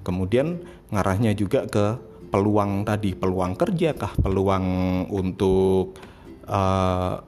Kemudian 0.00 0.64
ngarahnya 0.88 1.36
juga 1.36 1.68
ke 1.68 2.00
peluang 2.32 2.88
tadi, 2.88 3.12
peluang 3.12 3.52
kerja 3.60 3.92
kah, 3.92 4.16
peluang 4.16 4.64
untuk 5.12 6.00
uh, 6.48 7.20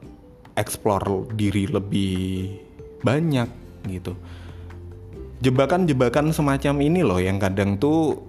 explore 0.56 1.28
diri 1.36 1.68
lebih 1.68 2.48
banyak 3.04 3.48
gitu. 3.88 4.16
Jebakan-jebakan 5.40 6.36
semacam 6.36 6.74
ini 6.84 7.00
loh 7.00 7.20
yang 7.20 7.40
kadang 7.40 7.80
tuh 7.80 8.20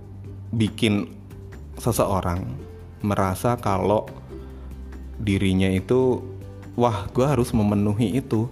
bikin 0.52 1.08
seseorang 1.76 2.44
merasa 3.04 3.60
kalau 3.60 4.08
dirinya 5.20 5.68
itu 5.68 6.24
wah 6.82 7.06
gue 7.14 7.22
harus 7.22 7.54
memenuhi 7.54 8.18
itu. 8.18 8.50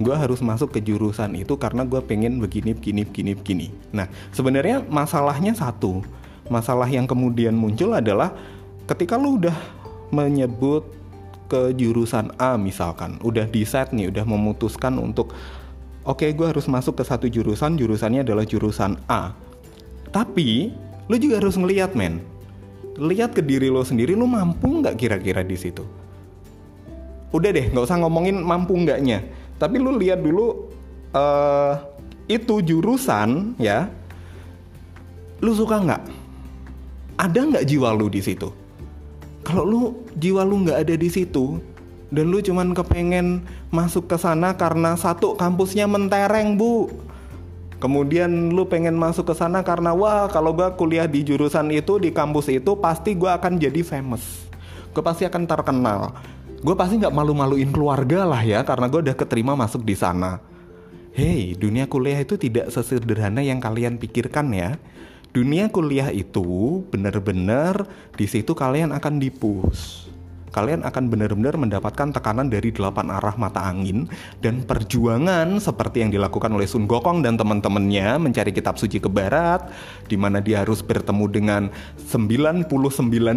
Gue 0.00 0.16
harus 0.16 0.42
masuk 0.42 0.74
ke 0.74 0.80
jurusan 0.82 1.36
itu 1.38 1.54
karena 1.60 1.86
gue 1.86 2.00
pengen 2.02 2.42
begini 2.42 2.74
begini 2.74 3.06
begini 3.06 3.32
begini. 3.38 3.66
Nah 3.94 4.10
sebenarnya 4.34 4.82
masalahnya 4.90 5.54
satu. 5.54 6.02
Masalah 6.50 6.90
yang 6.90 7.06
kemudian 7.06 7.54
muncul 7.54 7.94
adalah 7.94 8.34
ketika 8.90 9.14
lu 9.14 9.38
udah 9.38 9.54
menyebut 10.10 10.82
ke 11.46 11.70
jurusan 11.78 12.34
A 12.42 12.58
misalkan 12.58 13.22
udah 13.22 13.46
decide 13.46 13.94
nih 13.94 14.10
udah 14.10 14.26
memutuskan 14.26 14.98
untuk 14.98 15.30
oke 16.02 16.26
okay, 16.26 16.34
gue 16.34 16.46
harus 16.46 16.66
masuk 16.66 16.98
ke 16.98 17.04
satu 17.06 17.30
jurusan 17.30 17.78
jurusannya 17.78 18.26
adalah 18.26 18.42
jurusan 18.42 18.98
A. 19.06 19.30
Tapi 20.10 20.74
lu 21.06 21.16
juga 21.20 21.38
harus 21.38 21.54
ngeliat 21.54 21.94
men. 21.94 22.18
Lihat 22.98 23.36
ke 23.36 23.44
diri 23.44 23.70
lo 23.70 23.86
sendiri 23.86 24.18
lu 24.18 24.26
mampu 24.26 24.82
nggak 24.82 24.98
kira-kira 24.98 25.46
di 25.46 25.54
situ 25.54 25.99
udah 27.30 27.50
deh 27.54 27.66
nggak 27.70 27.84
usah 27.86 27.98
ngomongin 28.02 28.42
mampu 28.42 28.74
nggaknya. 28.74 29.22
Tapi 29.60 29.76
lu 29.78 29.94
lihat 30.00 30.24
dulu 30.24 30.72
uh, 31.14 31.74
itu 32.30 32.62
jurusan 32.62 33.58
ya 33.58 33.90
lu 35.42 35.54
suka 35.54 35.78
nggak? 35.78 36.02
Ada 37.20 37.40
nggak 37.44 37.64
jiwa 37.68 37.92
lu 37.94 38.08
di 38.08 38.20
situ? 38.24 38.48
Kalau 39.44 39.64
lu 39.64 39.80
jiwa 40.16 40.44
lu 40.44 40.66
nggak 40.66 40.78
ada 40.84 40.94
di 40.96 41.08
situ 41.08 41.60
dan 42.10 42.28
lu 42.28 42.42
cuman 42.42 42.74
kepengen 42.74 43.46
masuk 43.70 44.10
ke 44.10 44.16
sana 44.18 44.56
karena 44.58 44.98
satu 44.98 45.38
kampusnya 45.38 45.86
mentereng 45.86 46.58
bu. 46.58 46.90
Kemudian 47.80 48.52
lu 48.52 48.68
pengen 48.68 48.92
masuk 48.92 49.32
ke 49.32 49.34
sana 49.38 49.64
karena 49.64 49.96
wah 49.96 50.28
kalau 50.28 50.52
gua 50.52 50.76
kuliah 50.76 51.08
di 51.08 51.24
jurusan 51.24 51.72
itu 51.72 51.96
di 51.96 52.12
kampus 52.12 52.52
itu 52.52 52.76
pasti 52.76 53.16
gua 53.16 53.40
akan 53.40 53.56
jadi 53.56 53.80
famous. 53.80 54.50
Gue 54.90 55.06
pasti 55.06 55.22
akan 55.22 55.46
terkenal 55.46 56.18
gue 56.60 56.74
pasti 56.76 57.00
nggak 57.00 57.16
malu-maluin 57.16 57.72
keluarga 57.72 58.28
lah 58.28 58.44
ya 58.44 58.60
karena 58.62 58.86
gue 58.92 59.00
udah 59.00 59.16
keterima 59.16 59.56
masuk 59.56 59.80
di 59.84 59.96
sana. 59.96 60.40
Hey, 61.10 61.58
dunia 61.58 61.90
kuliah 61.90 62.22
itu 62.22 62.38
tidak 62.38 62.70
sesederhana 62.70 63.42
yang 63.42 63.58
kalian 63.58 63.98
pikirkan 63.98 64.52
ya. 64.54 64.78
Dunia 65.30 65.70
kuliah 65.72 66.12
itu 66.12 66.82
benar-benar 66.90 67.86
di 68.14 68.26
situ 68.26 68.54
kalian 68.54 68.94
akan 68.94 69.18
dipus 69.18 70.10
kalian 70.50 70.82
akan 70.82 71.10
benar-benar 71.10 71.54
mendapatkan 71.54 72.10
tekanan 72.10 72.50
dari 72.50 72.74
delapan 72.74 73.10
arah 73.10 73.34
mata 73.38 73.62
angin 73.66 74.10
dan 74.42 74.66
perjuangan 74.66 75.62
seperti 75.62 76.02
yang 76.02 76.10
dilakukan 76.10 76.50
oleh 76.50 76.66
Sun 76.66 76.90
Gokong 76.90 77.22
dan 77.22 77.38
teman-temannya 77.38 78.18
mencari 78.18 78.50
kitab 78.50 78.78
suci 78.78 78.98
ke 78.98 79.06
barat 79.06 79.70
di 80.10 80.18
mana 80.18 80.42
dia 80.42 80.62
harus 80.66 80.82
bertemu 80.82 81.26
dengan 81.30 81.62
99 82.10 82.66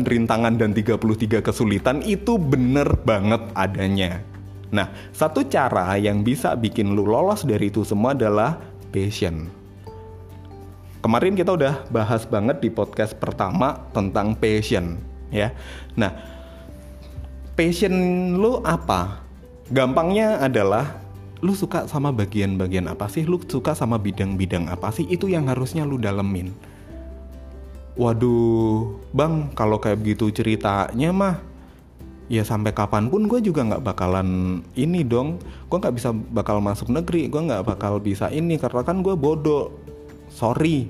rintangan 0.03 0.53
dan 0.57 0.73
33 0.73 1.45
kesulitan 1.45 2.01
itu 2.01 2.41
bener 2.41 2.97
banget 3.05 3.41
adanya. 3.53 4.25
Nah, 4.73 4.89
satu 5.13 5.45
cara 5.45 5.93
yang 6.01 6.25
bisa 6.25 6.57
bikin 6.57 6.97
lu 6.97 7.05
lolos 7.05 7.45
dari 7.45 7.69
itu 7.69 7.85
semua 7.85 8.17
adalah 8.17 8.57
passion. 8.89 9.45
Kemarin 11.03 11.37
kita 11.37 11.53
udah 11.53 11.85
bahas 11.93 12.25
banget 12.25 12.57
di 12.63 12.73
podcast 12.73 13.13
pertama 13.19 13.85
tentang 13.93 14.33
passion, 14.33 14.97
ya. 15.29 15.53
Nah, 15.93 16.32
passion 17.53 17.95
lu 18.37 18.61
apa? 18.65 19.21
Gampangnya 19.71 20.41
adalah 20.43 21.01
lu 21.39 21.55
suka 21.55 21.87
sama 21.87 22.09
bagian-bagian 22.13 22.89
apa 22.89 23.09
sih? 23.09 23.23
Lu 23.23 23.41
suka 23.41 23.73
sama 23.73 23.97
bidang-bidang 23.97 24.69
apa 24.69 24.91
sih? 24.91 25.07
Itu 25.09 25.31
yang 25.31 25.49
harusnya 25.49 25.87
lu 25.87 26.01
dalemin. 26.01 26.53
Waduh, 27.93 28.97
bang, 29.13 29.53
kalau 29.53 29.77
kayak 29.77 30.01
begitu 30.01 30.33
ceritanya 30.33 31.13
mah, 31.13 31.35
ya 32.25 32.41
sampai 32.41 32.73
kapan 32.73 33.05
pun 33.05 33.29
gue 33.29 33.37
juga 33.37 33.61
nggak 33.63 33.85
bakalan 33.85 34.59
ini 34.73 35.05
dong. 35.05 35.37
Gue 35.69 35.77
nggak 35.77 35.95
bisa 35.95 36.09
bakal 36.11 36.57
masuk 36.57 36.89
negeri, 36.89 37.29
gue 37.29 37.41
nggak 37.41 37.69
bakal 37.69 38.01
bisa 38.01 38.33
ini 38.33 38.57
karena 38.57 38.81
kan 38.81 39.05
gue 39.05 39.13
bodoh. 39.13 39.69
Sorry, 40.33 40.89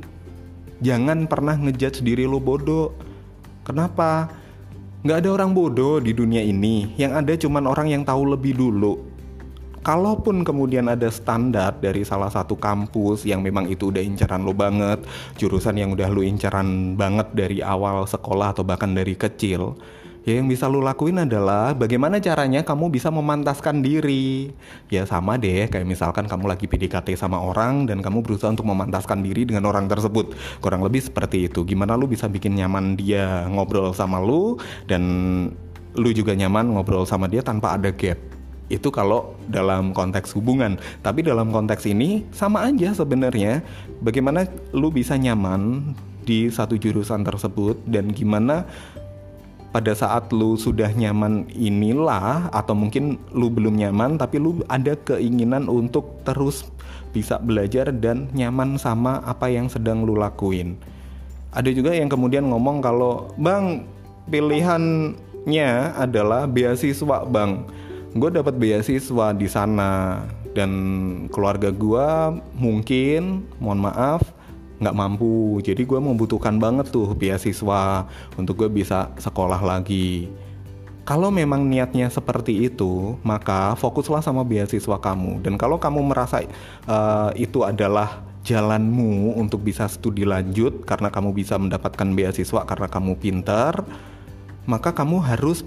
Jangan 0.83 1.31
pernah 1.31 1.55
ngejudge 1.55 2.03
diri 2.03 2.27
lu 2.27 2.43
bodoh. 2.43 2.91
Kenapa? 3.63 4.27
Nggak 5.03 5.17
ada 5.19 5.29
orang 5.35 5.51
bodoh 5.51 5.99
di 5.99 6.15
dunia 6.15 6.39
ini. 6.39 6.95
Yang 6.95 7.11
ada 7.19 7.33
cuman 7.35 7.63
orang 7.67 7.87
yang 7.91 8.03
tahu 8.07 8.23
lebih 8.33 8.55
dulu 8.55 9.13
kalaupun 9.83 10.47
kemudian 10.47 10.87
ada 10.87 11.11
standar 11.11 11.75
dari 11.77 12.07
salah 12.07 12.31
satu 12.31 12.55
kampus 12.55 13.27
yang 13.27 13.43
memang 13.43 13.67
itu 13.67 13.91
udah 13.91 13.99
incaran 13.99 14.47
lo 14.47 14.55
banget, 14.55 15.03
jurusan 15.35 15.75
yang 15.75 15.91
udah 15.91 16.07
lo 16.07 16.23
incaran 16.23 16.95
banget 16.95 17.27
dari 17.35 17.59
awal 17.59 18.07
sekolah 18.07 18.55
atau 18.55 18.63
bahkan 18.63 18.95
dari 18.95 19.13
kecil, 19.13 19.75
ya 20.23 20.39
yang 20.39 20.47
bisa 20.47 20.71
lo 20.71 20.79
lakuin 20.79 21.23
adalah 21.23 21.75
bagaimana 21.75 22.19
caranya 22.23 22.63
kamu 22.63 22.91
bisa 22.91 23.11
memantaskan 23.11 23.83
diri. 23.83 24.51
Ya 24.87 25.03
sama 25.03 25.35
deh, 25.35 25.67
kayak 25.67 25.87
misalkan 25.87 26.25
kamu 26.27 26.47
lagi 26.47 26.65
PDKT 26.67 27.19
sama 27.19 27.39
orang 27.39 27.85
dan 27.87 27.99
kamu 27.99 28.23
berusaha 28.23 28.51
untuk 28.51 28.67
memantaskan 28.67 29.19
diri 29.23 29.43
dengan 29.43 29.67
orang 29.67 29.91
tersebut. 29.91 30.35
Kurang 30.63 30.81
lebih 30.81 31.03
seperti 31.03 31.51
itu. 31.51 31.67
Gimana 31.67 31.99
lo 31.99 32.07
bisa 32.07 32.31
bikin 32.31 32.55
nyaman 32.55 32.95
dia 32.95 33.45
ngobrol 33.51 33.91
sama 33.91 34.19
lo 34.23 34.57
dan 34.87 35.03
lu 35.93 36.09
juga 36.15 36.33
nyaman 36.33 36.73
ngobrol 36.73 37.05
sama 37.05 37.29
dia 37.29 37.45
tanpa 37.45 37.77
ada 37.77 37.93
gap 37.93 38.17
itu 38.71 38.89
kalau 38.89 39.37
dalam 39.51 39.93
konteks 39.93 40.33
hubungan. 40.33 40.81
Tapi 41.05 41.21
dalam 41.21 41.53
konteks 41.53 41.85
ini 41.85 42.25
sama 42.33 42.65
aja 42.65 42.95
sebenarnya. 42.95 43.61
Bagaimana 44.01 44.49
lu 44.73 44.89
bisa 44.89 45.13
nyaman 45.19 45.93
di 46.23 46.47
satu 46.47 46.79
jurusan 46.79 47.21
tersebut 47.27 47.83
dan 47.85 48.09
gimana 48.15 48.63
pada 49.73 49.97
saat 49.97 50.29
lu 50.29 50.53
sudah 50.53 50.93
nyaman 50.93 51.49
inilah 51.49 52.53
atau 52.53 52.77
mungkin 52.77 53.17
lu 53.33 53.49
belum 53.49 53.81
nyaman 53.81 54.21
tapi 54.21 54.37
lu 54.37 54.61
ada 54.69 54.93
keinginan 55.01 55.65
untuk 55.65 56.21
terus 56.21 56.69
bisa 57.09 57.41
belajar 57.41 57.89
dan 57.89 58.29
nyaman 58.37 58.77
sama 58.77 59.25
apa 59.25 59.49
yang 59.49 59.67
sedang 59.67 60.05
lu 60.05 60.13
lakuin. 60.13 60.77
Ada 61.53 61.73
juga 61.73 61.93
yang 61.93 62.09
kemudian 62.09 62.49
ngomong 62.49 62.81
kalau, 62.81 63.33
"Bang, 63.37 63.85
pilihannya 64.29 65.97
adalah 65.97 66.45
beasiswa, 66.45 67.25
Bang." 67.25 67.65
gue 68.13 68.29
dapat 68.29 68.53
beasiswa 68.61 69.33
di 69.33 69.49
sana 69.49 70.21
dan 70.53 70.71
keluarga 71.33 71.73
gue 71.73 72.07
mungkin 72.53 73.41
mohon 73.57 73.89
maaf 73.89 74.21
nggak 74.83 74.97
mampu. 74.97 75.63
Jadi 75.63 75.87
gue 75.87 75.99
membutuhkan 75.99 76.59
banget 76.59 76.91
tuh 76.91 77.15
beasiswa 77.15 78.05
untuk 78.35 78.65
gue 78.65 78.69
bisa 78.69 79.09
sekolah 79.15 79.63
lagi. 79.63 80.27
Kalau 81.03 81.27
memang 81.31 81.67
niatnya 81.67 82.07
seperti 82.07 82.67
itu 82.67 83.19
maka 83.27 83.75
fokuslah 83.79 84.23
sama 84.23 84.43
beasiswa 84.43 84.99
kamu. 84.99 85.43
Dan 85.43 85.55
kalau 85.55 85.79
kamu 85.79 86.13
merasa 86.13 86.43
uh, 86.87 87.31
itu 87.35 87.63
adalah 87.63 88.23
jalanmu 88.43 89.39
untuk 89.39 89.63
bisa 89.63 89.87
studi 89.87 90.27
lanjut 90.27 90.83
karena 90.83 91.07
kamu 91.07 91.31
bisa 91.31 91.55
mendapatkan 91.55 92.07
beasiswa 92.11 92.67
karena 92.67 92.91
kamu 92.91 93.15
pintar 93.15 93.87
maka 94.67 94.91
kamu 94.91 95.23
harus 95.23 95.63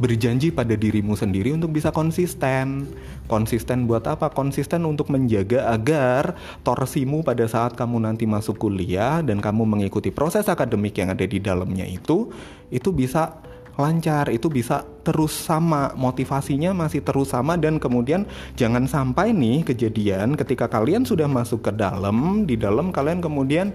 berjanji 0.00 0.48
pada 0.48 0.72
dirimu 0.72 1.12
sendiri 1.12 1.52
untuk 1.52 1.76
bisa 1.76 1.92
konsisten. 1.92 2.88
Konsisten 3.28 3.84
buat 3.84 4.08
apa? 4.08 4.32
Konsisten 4.32 4.88
untuk 4.88 5.12
menjaga 5.12 5.68
agar 5.70 6.34
torsimu 6.64 7.20
pada 7.20 7.44
saat 7.44 7.76
kamu 7.76 8.08
nanti 8.08 8.24
masuk 8.24 8.56
kuliah 8.56 9.20
dan 9.20 9.44
kamu 9.44 9.68
mengikuti 9.68 10.08
proses 10.08 10.48
akademik 10.48 10.96
yang 10.96 11.12
ada 11.12 11.28
di 11.28 11.36
dalamnya 11.36 11.84
itu, 11.84 12.32
itu 12.72 12.88
bisa 12.90 13.36
lancar, 13.76 14.28
itu 14.32 14.48
bisa 14.48 14.82
terus 15.04 15.32
sama, 15.32 15.92
motivasinya 15.96 16.72
masih 16.74 17.00
terus 17.04 17.32
sama 17.32 17.56
dan 17.56 17.80
kemudian 17.80 18.28
jangan 18.56 18.84
sampai 18.84 19.32
nih 19.32 19.64
kejadian 19.64 20.36
ketika 20.36 20.68
kalian 20.68 21.04
sudah 21.04 21.28
masuk 21.28 21.64
ke 21.64 21.72
dalam, 21.76 22.44
di 22.44 22.56
dalam 22.60 22.92
kalian 22.92 23.24
kemudian 23.24 23.72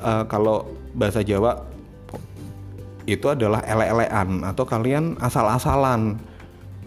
uh, 0.00 0.24
kalau 0.28 0.68
bahasa 0.96 1.20
Jawa 1.20 1.71
itu 3.06 3.26
adalah 3.26 3.62
ele-elean 3.66 4.46
atau 4.46 4.62
kalian 4.62 5.18
asal-asalan 5.18 6.20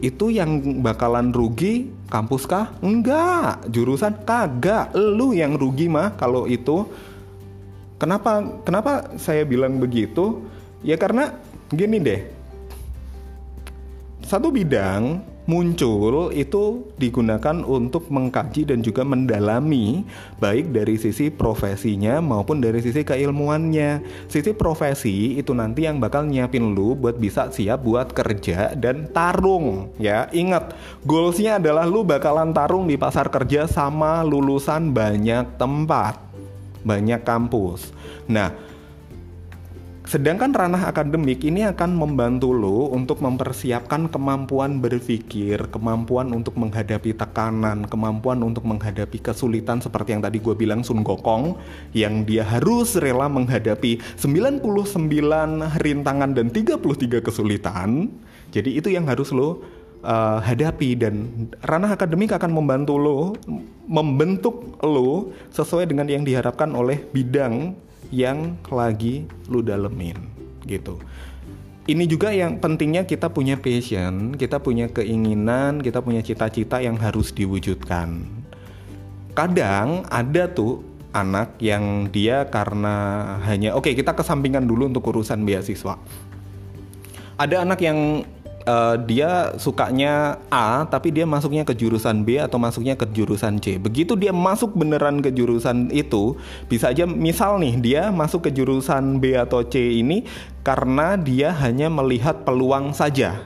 itu 0.03 0.27
yang 0.27 0.83
bakalan 0.83 1.31
rugi 1.31 1.87
kampus 2.11 2.43
kah? 2.43 2.75
Enggak, 2.83 3.63
jurusan 3.71 4.27
kagak. 4.27 4.91
Lu 4.91 5.31
yang 5.31 5.55
rugi 5.55 5.87
mah 5.87 6.19
kalau 6.19 6.43
itu. 6.51 6.83
Kenapa 7.95 8.43
kenapa 8.67 9.15
saya 9.15 9.47
bilang 9.47 9.79
begitu? 9.79 10.43
Ya 10.83 10.99
karena 10.99 11.31
gini 11.71 12.03
deh. 12.03 12.21
Satu 14.27 14.51
bidang 14.51 15.23
muncul 15.45 16.33
itu 16.33 16.89
digunakan 16.97 17.61
untuk 17.61 18.09
mengkaji 18.09 18.65
dan 18.65 18.81
juga 18.81 19.05
mendalami 19.05 20.05
baik 20.41 20.73
dari 20.73 20.97
sisi 20.97 21.29
profesinya 21.29 22.21
maupun 22.21 22.61
dari 22.61 22.81
sisi 22.81 23.05
keilmuannya. 23.05 24.01
Sisi 24.25 24.51
profesi 24.57 25.37
itu 25.37 25.53
nanti 25.53 25.85
yang 25.85 26.01
bakal 26.01 26.25
nyiapin 26.25 26.73
lu 26.73 26.97
buat 26.97 27.17
bisa 27.21 27.53
siap 27.53 27.85
buat 27.85 28.11
kerja 28.11 28.73
dan 28.73 29.09
tarung 29.13 29.93
ya. 30.01 30.27
Ingat, 30.33 30.73
goalsnya 31.05 31.61
adalah 31.61 31.85
lu 31.85 32.01
bakalan 32.01 32.51
tarung 32.51 32.89
di 32.89 32.97
pasar 32.97 33.29
kerja 33.29 33.69
sama 33.69 34.25
lulusan 34.25 34.89
banyak 34.91 35.61
tempat, 35.61 36.17
banyak 36.81 37.21
kampus. 37.21 37.93
Nah, 38.25 38.74
Sedangkan 40.05 40.53
ranah 40.53 40.85
akademik 40.85 41.41
ini 41.41 41.65
akan 41.65 41.97
membantu 41.97 42.53
lo 42.53 42.93
untuk 42.93 43.25
mempersiapkan 43.25 44.05
kemampuan 44.13 44.77
berpikir, 44.77 45.57
kemampuan 45.73 46.29
untuk 46.29 46.53
menghadapi 46.61 47.17
tekanan, 47.17 47.89
kemampuan 47.89 48.45
untuk 48.45 48.69
menghadapi 48.69 49.17
kesulitan 49.17 49.81
seperti 49.81 50.13
yang 50.13 50.21
tadi 50.21 50.37
gue 50.37 50.53
bilang 50.53 50.85
Sun 50.85 51.01
Gokong 51.01 51.57
yang 51.97 52.21
dia 52.21 52.45
harus 52.45 52.93
rela 53.01 53.25
menghadapi 53.25 53.97
99 54.21 54.61
rintangan 55.81 56.31
dan 56.37 56.47
33 56.53 57.25
kesulitan. 57.25 58.13
Jadi 58.53 58.77
itu 58.77 58.93
yang 58.93 59.09
harus 59.09 59.33
lo 59.33 59.65
uh, 60.05 60.37
hadapi 60.37 61.01
dan 61.01 61.49
ranah 61.65 61.97
akademik 61.97 62.29
akan 62.29 62.53
membantu 62.53 62.93
lo 63.01 63.33
membentuk 63.89 64.77
lo 64.85 65.33
sesuai 65.49 65.89
dengan 65.89 66.05
yang 66.05 66.21
diharapkan 66.21 66.69
oleh 66.77 67.01
bidang 67.09 67.73
yang 68.09 68.57
lagi 68.69 69.25
lu 69.49 69.61
dalemin 69.61 70.17
gitu. 70.65 70.97
Ini 71.85 72.09
juga 72.09 72.33
yang 72.33 72.57
pentingnya 72.57 73.05
kita 73.05 73.29
punya 73.29 73.61
passion, 73.61 74.33
kita 74.33 74.57
punya 74.57 74.89
keinginan, 74.89 75.85
kita 75.85 76.01
punya 76.01 76.25
cita-cita 76.25 76.81
yang 76.81 76.97
harus 76.97 77.29
diwujudkan. 77.29 78.25
Kadang 79.37 80.01
ada 80.09 80.49
tuh 80.49 80.81
anak 81.13 81.55
yang 81.61 82.09
dia 82.09 82.49
karena 82.49 83.23
hanya 83.45 83.77
oke 83.77 83.87
okay, 83.87 83.93
kita 83.93 84.17
kesampingkan 84.17 84.65
dulu 84.65 84.89
untuk 84.89 85.05
urusan 85.13 85.45
beasiswa. 85.45 86.01
Ada 87.37 87.61
anak 87.61 87.79
yang 87.85 88.25
uh, 88.65 88.95
dia 88.99 89.55
sukanya 89.55 90.41
A 90.49 90.83
tapi 90.89 91.13
dia 91.13 91.23
masuknya 91.23 91.63
ke 91.63 91.73
jurusan 91.77 92.25
B 92.25 92.41
atau 92.41 92.57
masuknya 92.57 92.97
ke 92.97 93.05
jurusan 93.09 93.61
C. 93.61 93.77
Begitu 93.79 94.17
dia 94.17 94.33
masuk 94.35 94.73
beneran 94.75 95.21
ke 95.21 95.31
jurusan 95.31 95.89
itu, 95.93 96.35
bisa 96.67 96.91
aja 96.91 97.07
misal 97.07 97.61
nih 97.61 97.75
dia 97.79 98.01
masuk 98.09 98.49
ke 98.49 98.51
jurusan 98.51 99.21
B 99.21 99.37
atau 99.37 99.63
C 99.63 100.01
ini 100.01 100.25
karena 100.65 101.15
dia 101.15 101.53
hanya 101.53 101.87
melihat 101.87 102.43
peluang 102.43 102.91
saja. 102.91 103.45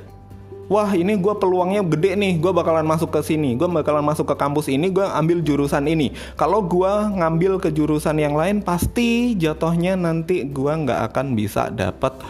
Wah 0.69 0.93
ini 0.93 1.17
gue 1.17 1.33
peluangnya 1.33 1.81
gede 1.81 2.13
nih, 2.13 2.37
gue 2.37 2.53
bakalan 2.53 2.85
masuk 2.85 3.09
ke 3.09 3.25
sini, 3.25 3.57
gue 3.57 3.65
bakalan 3.65 4.05
masuk 4.05 4.29
ke 4.29 4.35
kampus 4.37 4.69
ini, 4.69 4.93
gue 4.93 5.01
ambil 5.01 5.41
jurusan 5.41 5.81
ini. 5.89 6.13
Kalau 6.37 6.61
gue 6.61 6.93
ngambil 7.17 7.57
ke 7.57 7.73
jurusan 7.73 8.21
yang 8.21 8.37
lain, 8.37 8.61
pasti 8.61 9.33
jatuhnya 9.33 9.97
nanti 9.97 10.45
gue 10.45 10.69
nggak 10.69 11.09
akan 11.09 11.33
bisa 11.33 11.73
dapat 11.73 12.21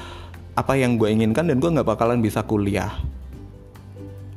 apa 0.60 0.76
yang 0.76 1.00
gue 1.00 1.08
inginkan 1.08 1.48
dan 1.48 1.64
gue 1.64 1.72
nggak 1.72 1.88
bakalan 1.88 2.20
bisa 2.20 2.44
kuliah. 2.44 2.92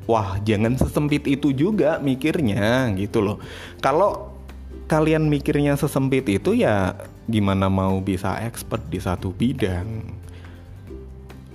Wah 0.07 0.39
jangan 0.47 0.79
sesempit 0.79 1.27
itu 1.27 1.51
juga 1.51 1.99
mikirnya 1.99 2.95
gitu 2.95 3.19
loh. 3.19 3.43
Kalau 3.83 4.31
kalian 4.87 5.27
mikirnya 5.27 5.75
sesempit 5.75 6.31
itu 6.31 6.55
ya 6.55 6.95
gimana 7.27 7.67
mau 7.67 7.99
bisa 7.99 8.39
expert 8.39 8.87
di 8.87 9.03
satu 9.03 9.35
bidang? 9.35 10.07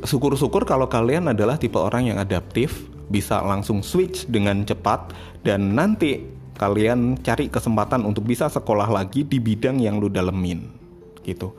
Syukur-syukur 0.03 0.67
kalau 0.67 0.91
kalian 0.91 1.31
adalah 1.31 1.55
tipe 1.55 1.79
orang 1.79 2.11
yang 2.11 2.19
adaptif 2.19 2.91
bisa 3.07 3.39
langsung 3.39 3.79
switch 3.79 4.27
dengan 4.27 4.67
cepat 4.67 5.15
dan 5.47 5.73
nanti 5.79 6.27
kalian 6.59 7.15
cari 7.23 7.47
kesempatan 7.47 8.03
untuk 8.03 8.27
bisa 8.27 8.51
sekolah 8.51 8.89
lagi 8.91 9.23
di 9.23 9.39
bidang 9.39 9.79
yang 9.79 10.01
lu 10.01 10.11
dalemin 10.11 10.67
gitu 11.23 11.53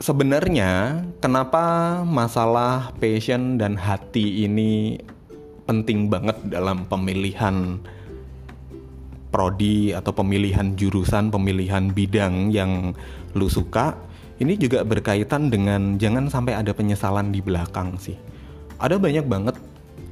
sebenarnya 0.00 1.04
kenapa 1.20 2.00
masalah 2.08 2.96
passion 2.96 3.60
dan 3.60 3.76
hati 3.76 4.48
ini 4.48 4.96
penting 5.68 6.08
banget 6.08 6.40
dalam 6.48 6.88
pemilihan 6.88 7.78
prodi 9.30 9.94
atau 9.94 10.10
pemilihan 10.10 10.74
jurusan, 10.74 11.30
pemilihan 11.30 11.92
bidang 11.92 12.50
yang 12.50 12.96
lu 13.36 13.46
suka, 13.46 13.94
ini 14.42 14.58
juga 14.58 14.82
berkaitan 14.82 15.52
dengan 15.52 16.00
jangan 16.00 16.26
sampai 16.26 16.58
ada 16.58 16.74
penyesalan 16.74 17.30
di 17.30 17.38
belakang 17.44 17.94
sih. 18.00 18.18
Ada 18.80 18.98
banyak 18.98 19.28
banget 19.28 19.54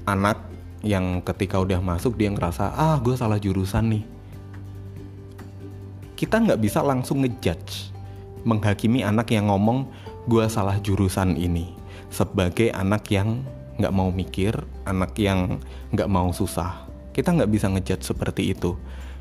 anak 0.06 0.38
yang 0.84 1.24
ketika 1.26 1.58
udah 1.58 1.82
masuk 1.82 2.14
dia 2.14 2.30
ngerasa 2.30 2.76
ah 2.76 3.00
gue 3.02 3.16
salah 3.18 3.40
jurusan 3.40 3.98
nih. 3.98 4.04
Kita 6.14 6.38
nggak 6.38 6.60
bisa 6.62 6.84
langsung 6.84 7.26
ngejudge 7.26 7.97
menghakimi 8.42 9.02
anak 9.02 9.32
yang 9.34 9.50
ngomong 9.50 9.88
gue 10.28 10.44
salah 10.50 10.76
jurusan 10.82 11.34
ini 11.34 11.78
sebagai 12.12 12.72
anak 12.72 13.08
yang 13.12 13.44
nggak 13.78 13.94
mau 13.94 14.10
mikir, 14.10 14.58
anak 14.84 15.14
yang 15.16 15.62
nggak 15.94 16.10
mau 16.10 16.34
susah. 16.34 16.88
Kita 17.14 17.34
nggak 17.34 17.50
bisa 17.50 17.70
ngejat 17.70 18.00
seperti 18.02 18.52
itu. 18.52 18.74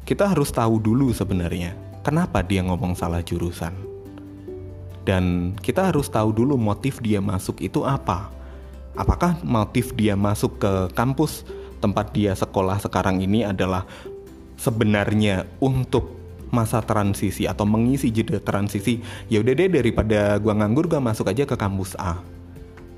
Kita 0.08 0.34
harus 0.34 0.50
tahu 0.50 0.82
dulu 0.82 1.14
sebenarnya 1.14 1.78
kenapa 2.02 2.42
dia 2.42 2.66
ngomong 2.66 2.98
salah 2.98 3.22
jurusan. 3.22 3.76
Dan 5.08 5.56
kita 5.64 5.88
harus 5.88 6.12
tahu 6.12 6.36
dulu 6.36 6.60
motif 6.60 7.00
dia 7.00 7.24
masuk 7.24 7.64
itu 7.64 7.88
apa. 7.88 8.28
Apakah 8.98 9.40
motif 9.46 9.94
dia 9.96 10.18
masuk 10.18 10.60
ke 10.60 10.72
kampus 10.98 11.46
tempat 11.80 12.12
dia 12.12 12.34
sekolah 12.34 12.82
sekarang 12.82 13.22
ini 13.22 13.46
adalah 13.46 13.86
sebenarnya 14.58 15.46
untuk 15.62 16.17
masa 16.48 16.80
transisi 16.80 17.44
atau 17.44 17.68
mengisi 17.68 18.08
jeda 18.08 18.40
transisi 18.40 19.04
ya 19.28 19.44
udah 19.44 19.54
deh 19.54 19.68
daripada 19.68 20.40
gua 20.40 20.56
nganggur 20.56 20.88
gua 20.88 21.04
masuk 21.04 21.28
aja 21.28 21.44
ke 21.44 21.56
kampus 21.60 21.96
A. 22.00 22.20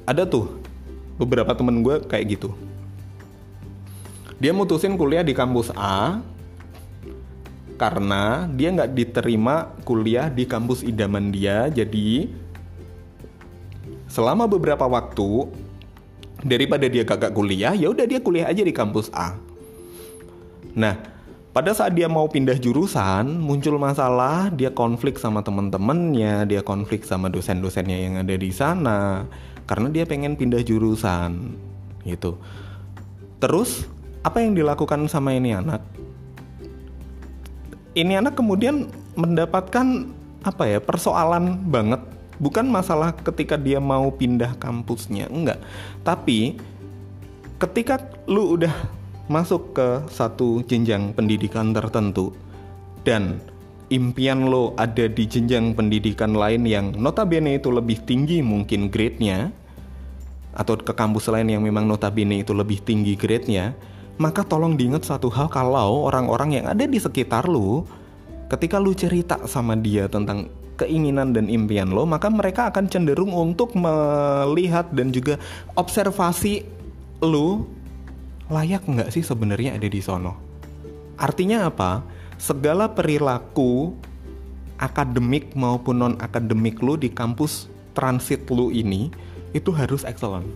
Ada 0.06 0.26
tuh 0.26 0.60
beberapa 1.20 1.52
temen 1.52 1.84
gue 1.84 2.00
kayak 2.08 2.40
gitu. 2.40 2.56
Dia 4.40 4.56
mutusin 4.56 4.96
kuliah 4.96 5.22
di 5.22 5.36
kampus 5.36 5.68
A 5.76 6.24
karena 7.76 8.48
dia 8.56 8.72
nggak 8.72 8.96
diterima 8.96 9.76
kuliah 9.84 10.32
di 10.32 10.48
kampus 10.48 10.82
idaman 10.88 11.28
dia. 11.36 11.68
Jadi 11.68 12.32
selama 14.08 14.48
beberapa 14.48 14.88
waktu 14.88 15.52
daripada 16.40 16.88
dia 16.88 17.04
kagak 17.04 17.36
kuliah 17.36 17.76
ya 17.76 17.92
udah 17.92 18.08
dia 18.08 18.24
kuliah 18.24 18.48
aja 18.48 18.64
di 18.64 18.72
kampus 18.72 19.12
A. 19.12 19.36
Nah 20.72 20.96
pada 21.50 21.74
saat 21.74 21.98
dia 21.98 22.06
mau 22.06 22.30
pindah 22.30 22.58
jurusan 22.62 23.42
muncul 23.42 23.82
masalah 23.82 24.54
dia 24.54 24.70
konflik 24.70 25.18
sama 25.18 25.42
temen-temennya 25.42 26.46
dia 26.46 26.62
konflik 26.62 27.02
sama 27.02 27.28
dosen-dosennya 27.28 27.98
yang 27.98 28.14
ada 28.22 28.38
di 28.38 28.54
sana 28.54 29.26
karena 29.66 29.88
dia 29.94 30.06
pengen 30.06 30.34
pindah 30.34 30.66
jurusan 30.66 31.54
gitu. 32.02 32.38
Terus 33.38 33.86
apa 34.26 34.42
yang 34.42 34.58
dilakukan 34.58 35.06
sama 35.08 35.38
ini 35.38 35.54
anak? 35.56 35.86
Ini 37.94 38.22
anak 38.22 38.38
kemudian 38.38 38.90
mendapatkan 39.14 40.10
apa 40.42 40.64
ya 40.66 40.80
persoalan 40.82 41.70
banget. 41.70 42.02
Bukan 42.40 42.72
masalah 42.72 43.12
ketika 43.14 43.60
dia 43.60 43.84
mau 43.84 44.08
pindah 44.10 44.56
kampusnya 44.58 45.28
enggak. 45.28 45.60
Tapi 46.08 46.56
ketika 47.60 48.00
lu 48.26 48.56
udah 48.56 48.72
masuk 49.30 49.78
ke 49.78 49.88
satu 50.10 50.66
jenjang 50.66 51.14
pendidikan 51.14 51.70
tertentu 51.72 52.34
dan 53.06 53.38
impian 53.94 54.50
lo 54.50 54.74
ada 54.78 55.06
di 55.06 55.26
jenjang 55.30 55.78
pendidikan 55.78 56.34
lain 56.34 56.66
yang 56.66 56.98
notabene 56.98 57.62
itu 57.62 57.70
lebih 57.70 58.02
tinggi 58.06 58.42
mungkin 58.42 58.90
grade-nya 58.90 59.54
atau 60.54 60.76
ke 60.76 60.94
kampus 60.94 61.30
lain 61.30 61.48
yang 61.50 61.62
memang 61.62 61.86
notabene 61.86 62.42
itu 62.42 62.52
lebih 62.52 62.82
tinggi 62.82 63.14
grade-nya, 63.14 63.78
maka 64.18 64.42
tolong 64.42 64.76
diingat 64.76 65.06
satu 65.06 65.30
hal 65.30 65.48
kalau 65.48 66.10
orang-orang 66.10 66.62
yang 66.62 66.66
ada 66.68 66.84
di 66.84 66.98
sekitar 66.98 67.46
lu 67.46 67.86
ketika 68.50 68.82
lu 68.82 68.98
cerita 68.98 69.46
sama 69.46 69.78
dia 69.78 70.10
tentang 70.10 70.50
keinginan 70.76 71.36
dan 71.36 71.48
impian 71.52 71.92
lo, 71.92 72.08
maka 72.08 72.32
mereka 72.32 72.72
akan 72.72 72.88
cenderung 72.88 73.32
untuk 73.36 73.76
melihat 73.76 74.90
dan 74.96 75.12
juga 75.14 75.38
observasi 75.76 76.66
lu 77.24 77.68
layak 78.50 78.84
nggak 78.90 79.10
sih 79.14 79.22
sebenarnya 79.22 79.78
ada 79.78 79.86
di 79.86 80.02
sono. 80.02 80.34
Artinya 81.22 81.70
apa? 81.70 82.02
Segala 82.42 82.90
perilaku 82.90 83.94
akademik 84.80 85.54
maupun 85.54 85.96
non 86.02 86.16
akademik 86.18 86.80
lu 86.80 86.96
di 86.96 87.12
kampus 87.12 87.68
transit 87.94 88.48
lu 88.50 88.72
ini 88.74 89.12
itu 89.54 89.70
harus 89.76 90.08
excellent. 90.08 90.48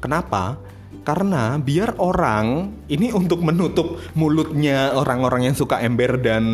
Kenapa? 0.00 0.56
Karena 1.04 1.60
biar 1.60 2.00
orang 2.00 2.72
ini 2.88 3.12
untuk 3.12 3.44
menutup 3.44 4.00
mulutnya 4.16 4.96
orang-orang 4.96 5.52
yang 5.52 5.56
suka 5.58 5.84
ember 5.84 6.16
dan 6.16 6.44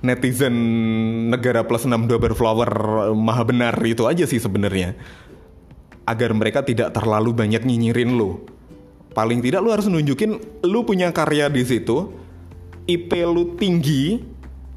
netizen 0.00 0.56
negara 1.28 1.62
plus 1.68 1.84
62 1.84 2.16
berflower 2.16 2.70
maha 3.12 3.44
benar 3.44 3.74
itu 3.84 4.08
aja 4.08 4.24
sih 4.24 4.40
sebenarnya. 4.40 4.96
Agar 6.08 6.32
mereka 6.32 6.64
tidak 6.64 6.96
terlalu 6.96 7.36
banyak 7.36 7.62
nyinyirin 7.62 8.16
lu. 8.16 8.40
Paling 9.12 9.44
tidak 9.44 9.60
lu 9.60 9.70
harus 9.72 9.88
nunjukin 9.88 10.40
lu 10.64 10.84
punya 10.88 11.12
karya 11.12 11.52
di 11.52 11.62
situ, 11.64 12.08
IP 12.88 13.12
lu 13.28 13.54
tinggi, 13.60 14.24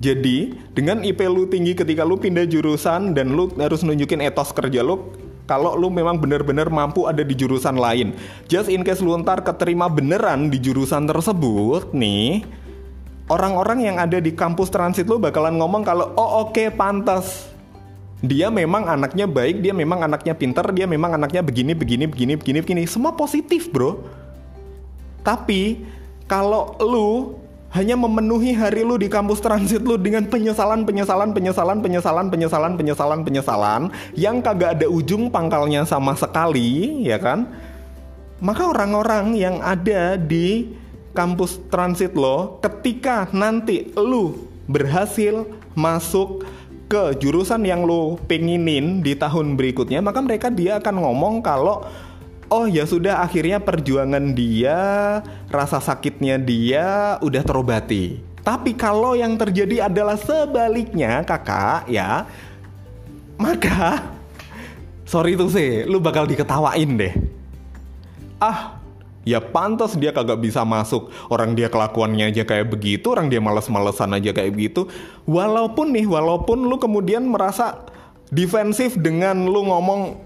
jadi 0.03 0.51
dengan 0.75 0.99
IP 1.07 1.23
lu 1.31 1.47
tinggi 1.47 1.71
ketika 1.71 2.03
lu 2.03 2.19
pindah 2.19 2.43
jurusan 2.43 3.15
dan 3.15 3.31
lu 3.31 3.47
harus 3.55 3.79
nunjukin 3.79 4.19
etos 4.19 4.51
kerja 4.51 4.83
lu 4.83 5.15
kalau 5.47 5.77
lu 5.77 5.87
memang 5.87 6.19
benar-benar 6.19 6.67
mampu 6.67 7.07
ada 7.07 7.23
di 7.23 7.31
jurusan 7.37 7.79
lain. 7.79 8.11
Just 8.51 8.67
in 8.67 8.83
case 8.83 8.99
lu 8.99 9.15
ntar 9.23 9.45
keterima 9.45 9.87
beneran 9.87 10.51
di 10.51 10.59
jurusan 10.59 11.07
tersebut 11.07 11.95
nih, 11.95 12.43
orang-orang 13.31 13.87
yang 13.87 13.97
ada 14.01 14.19
di 14.19 14.35
kampus 14.35 14.67
transit 14.67 15.07
lu 15.07 15.15
bakalan 15.15 15.55
ngomong 15.55 15.87
kalau 15.87 16.11
oh 16.19 16.43
oke 16.43 16.57
okay, 16.59 16.67
pantas 16.73 17.55
dia 18.25 18.49
memang 18.49 18.89
anaknya 18.89 19.29
baik, 19.29 19.61
dia 19.61 19.71
memang 19.75 20.01
anaknya 20.01 20.33
pinter, 20.33 20.65
dia 20.73 20.89
memang 20.89 21.13
anaknya 21.13 21.45
begini, 21.45 21.77
begini, 21.77 22.09
begini, 22.09 22.33
begini, 22.39 22.59
begini. 22.65 22.81
Semua 22.89 23.13
positif, 23.13 23.69
bro. 23.69 24.01
Tapi 25.25 25.81
kalau 26.29 26.77
lu 26.77 27.41
hanya 27.73 27.97
memenuhi 27.99 28.55
hari 28.55 28.88
lu 28.88 28.95
di 28.95 29.11
kampus 29.11 29.43
transit 29.43 29.83
lu 29.83 29.99
dengan 29.99 30.23
penyesalan, 30.29 30.88
penyesalan, 30.88 31.35
penyesalan, 31.35 31.83
penyesalan, 31.83 32.27
penyesalan, 32.31 32.73
penyesalan, 32.79 33.19
penyesalan 33.25 33.81
yang 34.15 34.39
kagak 34.39 34.79
ada 34.79 34.88
ujung 34.88 35.27
pangkalnya 35.27 35.83
sama 35.83 36.15
sekali, 36.15 37.03
ya 37.03 37.19
kan? 37.19 37.51
Maka 38.39 38.69
orang-orang 38.69 39.35
yang 39.35 39.59
ada 39.59 40.15
di 40.15 40.71
kampus 41.15 41.63
transit 41.71 42.11
lo 42.13 42.59
ketika 42.59 43.31
nanti 43.31 43.91
lu 43.95 44.35
berhasil 44.67 45.47
masuk 45.73 46.43
ke 46.85 47.17
jurusan 47.17 47.63
yang 47.65 47.88
lo 47.88 48.19
penginin 48.27 49.01
di 49.01 49.15
tahun 49.17 49.57
berikutnya 49.57 50.03
maka 50.03 50.19
mereka 50.21 50.51
dia 50.51 50.77
akan 50.77 51.01
ngomong 51.01 51.41
kalau 51.41 51.88
oh 52.49 52.65
ya 52.65 52.86
sudah 52.86 53.21
akhirnya 53.21 53.62
perjuangan 53.62 54.34
dia 54.34 54.77
rasa 55.49 55.81
sakitnya 55.81 56.38
dia 56.41 57.17
udah 57.21 57.41
terobati 57.41 58.21
tapi 58.45 58.77
kalau 58.77 59.17
yang 59.17 59.38
terjadi 59.38 59.89
adalah 59.89 60.17
sebaliknya 60.17 61.25
kakak 61.25 61.89
ya 61.89 62.29
maka 63.41 64.05
sorry 65.03 65.38
tuh 65.38 65.49
sih 65.49 65.84
lu 65.86 65.97
bakal 66.01 66.25
diketawain 66.25 66.91
deh 66.97 67.13
ah 68.39 68.75
Ya 69.25 69.41
pantas 69.41 69.97
dia 69.97 70.13
kagak 70.13 70.38
bisa 70.38 70.62
masuk. 70.62 71.10
Orang 71.34 71.58
dia 71.58 71.65
kelakuannya 71.65 72.29
aja 72.29 72.45
kayak 72.45 72.69
begitu, 72.69 73.10
orang 73.10 73.25
dia 73.25 73.41
males-malesan 73.41 74.13
aja 74.13 74.29
kayak 74.29 74.53
begitu. 74.53 74.86
Walaupun 75.25 75.97
nih, 75.97 76.05
walaupun 76.05 76.69
lu 76.69 76.77
kemudian 76.77 77.25
merasa 77.25 77.89
defensif 78.29 78.93
dengan 78.93 79.49
lu 79.49 79.65
ngomong, 79.65 80.21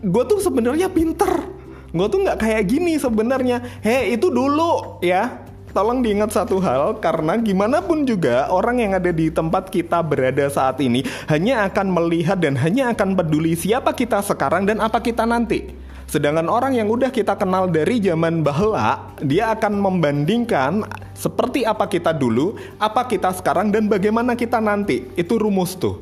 gue 0.00 0.24
tuh 0.24 0.40
sebenarnya 0.40 0.88
pinter. 0.88 1.44
Gue 1.88 2.06
tuh 2.12 2.20
nggak 2.20 2.38
kayak 2.40 2.64
gini 2.68 3.00
sebenarnya. 3.00 3.64
Hei 3.80 4.16
itu 4.16 4.28
dulu 4.28 5.00
ya. 5.00 5.44
Tolong 5.68 6.00
diingat 6.00 6.32
satu 6.32 6.58
hal 6.64 6.96
karena 6.96 7.36
gimana 7.36 7.84
pun 7.84 8.02
juga 8.08 8.48
orang 8.48 8.80
yang 8.80 8.92
ada 8.96 9.12
di 9.12 9.28
tempat 9.28 9.68
kita 9.68 10.00
berada 10.00 10.48
saat 10.48 10.80
ini 10.80 11.04
hanya 11.28 11.68
akan 11.68 11.92
melihat 11.92 12.40
dan 12.40 12.56
hanya 12.56 12.88
akan 12.96 13.12
peduli 13.12 13.52
siapa 13.52 13.92
kita 13.92 14.24
sekarang 14.24 14.64
dan 14.64 14.80
apa 14.80 14.96
kita 14.98 15.28
nanti. 15.28 15.68
Sedangkan 16.08 16.48
orang 16.48 16.72
yang 16.72 16.88
udah 16.88 17.12
kita 17.12 17.36
kenal 17.36 17.68
dari 17.68 18.00
zaman 18.00 18.40
bahla, 18.40 19.12
dia 19.20 19.52
akan 19.52 19.76
membandingkan 19.76 20.88
seperti 21.12 21.68
apa 21.68 21.84
kita 21.84 22.16
dulu, 22.16 22.56
apa 22.80 23.04
kita 23.04 23.36
sekarang, 23.36 23.68
dan 23.68 23.92
bagaimana 23.92 24.32
kita 24.32 24.56
nanti. 24.56 25.04
Itu 25.20 25.36
rumus 25.36 25.76
tuh. 25.76 26.00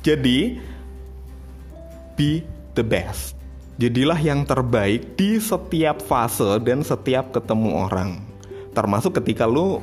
Jadi, 0.00 0.56
be 2.16 2.40
the 2.72 2.80
best. 2.80 3.37
Jadilah 3.78 4.18
yang 4.18 4.42
terbaik 4.42 5.14
di 5.14 5.38
setiap 5.38 6.02
fase 6.02 6.58
dan 6.66 6.82
setiap 6.82 7.30
ketemu 7.30 7.86
orang. 7.86 8.18
Termasuk 8.74 9.22
ketika 9.22 9.46
lu 9.46 9.78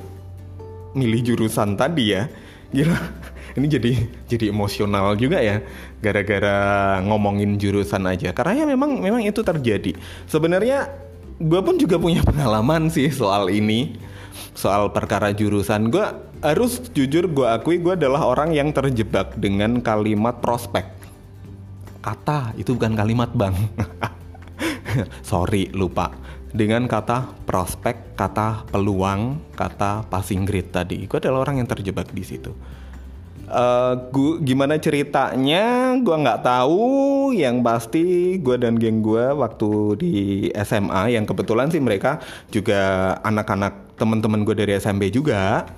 milih 0.91 1.23
jurusan 1.23 1.79
tadi 1.79 2.11
ya. 2.11 2.27
Gila 2.75 2.91
ini 3.55 3.71
jadi 3.71 3.91
jadi 4.27 4.51
emosional 4.51 5.15
juga 5.15 5.39
ya 5.39 5.63
gara-gara 6.03 6.99
ngomongin 7.07 7.55
jurusan 7.55 8.03
aja 8.03 8.35
karena 8.35 8.63
ya 8.63 8.65
memang 8.67 8.99
memang 8.99 9.23
itu 9.23 9.39
terjadi 9.41 9.95
sebenarnya 10.27 10.91
gue 11.39 11.59
pun 11.63 11.79
juga 11.79 11.95
punya 11.95 12.19
pengalaman 12.19 12.91
sih 12.91 13.07
soal 13.11 13.47
ini 13.47 13.95
soal 14.55 14.91
perkara 14.91 15.31
jurusan 15.31 15.87
gue 15.87 16.03
harus 16.43 16.83
jujur 16.91 17.31
gue 17.31 17.47
akui 17.47 17.79
gue 17.79 17.95
adalah 17.95 18.27
orang 18.27 18.51
yang 18.51 18.75
terjebak 18.75 19.35
dengan 19.39 19.79
kalimat 19.79 20.43
prospek 20.43 20.94
kata 22.05 22.53
itu 22.61 22.77
bukan 22.77 22.93
kalimat 22.93 23.33
bang 23.33 23.57
sorry 25.29 25.73
lupa 25.73 26.13
dengan 26.55 26.87
kata 26.87 27.43
prospek, 27.43 28.15
kata 28.15 28.63
peluang, 28.71 29.43
kata 29.59 30.07
passing 30.07 30.47
grade 30.47 30.71
tadi. 30.71 31.03
Gue 31.03 31.19
adalah 31.19 31.43
orang 31.43 31.59
yang 31.59 31.67
terjebak 31.67 32.07
di 32.15 32.23
situ. 32.23 32.55
Uh, 33.45 34.09
gua, 34.09 34.41
gimana 34.41 34.79
ceritanya 34.81 35.93
gue 36.01 36.15
nggak 36.15 36.41
tahu 36.41 37.29
yang 37.35 37.61
pasti 37.61 38.39
gue 38.41 38.57
dan 38.57 38.73
geng 38.73 39.05
gue 39.05 39.21
waktu 39.37 39.69
di 40.01 40.15
SMA 40.65 41.13
yang 41.13 41.29
kebetulan 41.29 41.69
sih 41.69 41.77
mereka 41.77 42.17
juga 42.49 43.13
anak-anak 43.21 43.93
teman-teman 44.01 44.41
gue 44.41 44.55
dari 44.57 44.73
SMP 44.81 45.13
juga 45.13 45.69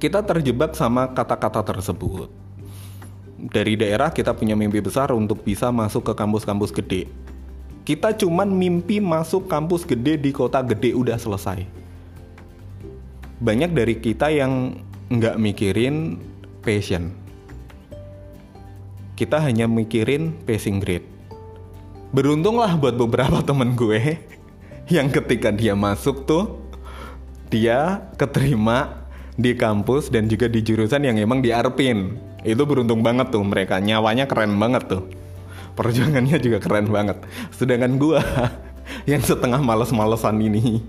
kita 0.00 0.24
terjebak 0.24 0.72
sama 0.72 1.12
kata-kata 1.12 1.60
tersebut 1.60 2.47
dari 3.38 3.78
daerah 3.78 4.10
kita 4.10 4.34
punya 4.34 4.58
mimpi 4.58 4.82
besar 4.82 5.14
untuk 5.14 5.46
bisa 5.46 5.70
masuk 5.70 6.10
ke 6.10 6.12
kampus-kampus 6.18 6.74
gede 6.74 7.06
kita 7.86 8.12
cuman 8.12 8.50
mimpi 8.50 8.98
masuk 8.98 9.46
kampus 9.46 9.86
gede 9.86 10.18
di 10.18 10.34
kota 10.34 10.58
gede 10.66 10.92
udah 10.92 11.16
selesai 11.16 11.62
banyak 13.38 13.70
dari 13.70 13.94
kita 14.02 14.34
yang 14.34 14.82
nggak 15.08 15.38
mikirin 15.40 16.20
passion. 16.60 17.14
Kita 19.16 19.40
hanya 19.42 19.66
mikirin 19.66 20.36
passing 20.46 20.78
grade. 20.78 21.06
Beruntunglah 22.12 22.76
buat 22.78 22.94
beberapa 22.94 23.42
temen 23.48 23.74
gue 23.74 24.20
yang 24.90 25.08
ketika 25.08 25.48
dia 25.54 25.78
masuk 25.78 26.28
tuh 26.28 26.60
dia 27.48 28.04
keterima 28.20 29.06
di 29.38 29.54
kampus 29.56 30.10
dan 30.12 30.28
juga 30.28 30.50
di 30.50 30.60
jurusan 30.60 31.06
yang 31.06 31.16
emang 31.16 31.40
diarpin. 31.40 32.20
Itu 32.46 32.62
beruntung 32.66 33.02
banget 33.02 33.34
tuh 33.34 33.42
mereka, 33.42 33.82
nyawanya 33.82 34.30
keren 34.30 34.54
banget 34.58 34.86
tuh. 34.86 35.02
Perjuangannya 35.74 36.38
juga 36.42 36.58
keren 36.58 36.90
banget. 36.90 37.22
Sedangkan 37.54 37.98
gue 37.98 38.18
yang 39.10 39.22
setengah 39.22 39.62
males-malesan 39.62 40.38
ini. 40.42 40.82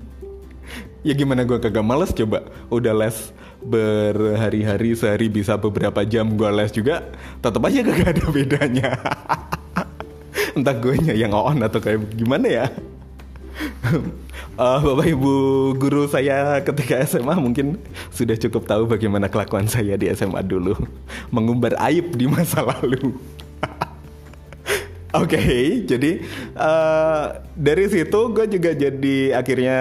Ya 1.05 1.15
gimana 1.15 1.45
gue 1.45 1.57
kagak 1.61 1.85
males 1.85 2.11
coba. 2.13 2.45
Udah 2.69 2.93
les 2.93 3.33
berhari-hari 3.59 4.95
sehari 4.95 5.27
bisa 5.27 5.59
beberapa 5.59 6.01
jam 6.07 6.31
gue 6.31 6.49
les 6.55 6.71
juga 6.71 7.03
tetap 7.43 7.61
aja 7.65 7.79
gak 7.85 8.09
ada 8.17 8.25
bedanya. 8.31 8.89
Entah 10.57 10.75
gue 10.75 10.95
yang 11.13 11.35
on 11.35 11.61
atau 11.61 11.79
kayak 11.79 12.17
gimana 12.17 12.47
ya 12.47 12.65
uh, 14.59 14.79
Bapak 14.79 15.07
Ibu 15.07 15.33
guru 15.75 16.07
saya 16.07 16.63
ketika 16.63 17.03
SMA 17.03 17.35
mungkin 17.39 17.79
sudah 18.13 18.35
cukup 18.39 18.65
tahu 18.65 18.87
bagaimana 18.87 19.27
kelakuan 19.27 19.67
saya 19.67 19.99
di 19.99 20.07
SMA 20.15 20.39
dulu 20.43 20.75
mengumbar 21.33 21.75
aib 21.91 22.15
di 22.15 22.25
masa 22.27 22.63
lalu 22.63 23.13
Oke, 25.09 25.41
okay, 25.41 25.65
jadi 25.89 26.21
uh, 26.53 27.41
dari 27.57 27.89
situ 27.89 28.19
gue 28.29 28.45
juga 28.45 28.77
jadi 28.77 29.41
akhirnya 29.41 29.79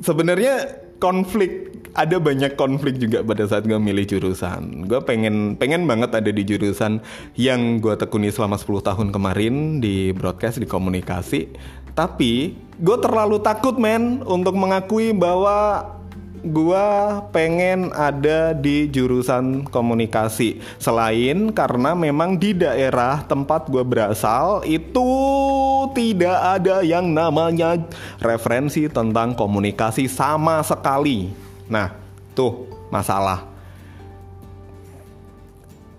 sebenarnya 0.00 0.72
konflik 0.96 1.70
ada 1.94 2.22
banyak 2.22 2.54
konflik 2.54 3.02
juga 3.02 3.26
pada 3.26 3.44
saat 3.46 3.66
gue 3.66 3.76
milih 3.76 4.06
jurusan. 4.06 4.86
Gue 4.86 5.00
pengen 5.02 5.58
pengen 5.58 5.84
banget 5.90 6.14
ada 6.14 6.30
di 6.30 6.42
jurusan 6.46 7.02
yang 7.34 7.82
gue 7.82 7.94
tekuni 7.98 8.30
selama 8.30 8.56
10 8.56 8.88
tahun 8.88 9.08
kemarin 9.10 9.82
di 9.82 10.14
broadcast 10.14 10.62
di 10.62 10.68
komunikasi. 10.70 11.50
Tapi 11.94 12.54
gue 12.80 12.96
terlalu 13.00 13.42
takut 13.42 13.76
men 13.76 14.24
untuk 14.24 14.56
mengakui 14.56 15.12
bahwa 15.12 15.84
gua 16.44 17.20
pengen 17.30 17.92
ada 17.92 18.56
di 18.56 18.88
jurusan 18.88 19.68
komunikasi. 19.68 20.60
Selain 20.80 21.52
karena 21.52 21.92
memang 21.92 22.36
di 22.36 22.56
daerah 22.56 23.24
tempat 23.24 23.68
gua 23.68 23.84
berasal 23.84 24.64
itu 24.64 25.08
tidak 25.92 26.60
ada 26.60 26.80
yang 26.80 27.12
namanya 27.12 27.76
referensi 28.20 28.88
tentang 28.88 29.36
komunikasi 29.36 30.08
sama 30.08 30.64
sekali. 30.64 31.32
Nah 31.68 31.92
tuh 32.32 32.68
masalah. 32.88 33.44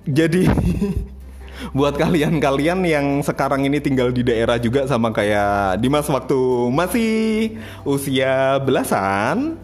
Jadi 0.02 0.50
buat 1.70 1.94
kalian-kalian 2.02 2.82
yang 2.86 3.08
sekarang 3.22 3.66
ini 3.66 3.78
tinggal 3.78 4.10
di 4.10 4.26
daerah 4.26 4.58
juga 4.58 4.90
sama 4.90 5.14
kayak 5.14 5.78
Dimas 5.78 6.10
waktu 6.10 6.40
masih 6.74 7.14
usia 7.86 8.58
belasan 8.62 9.62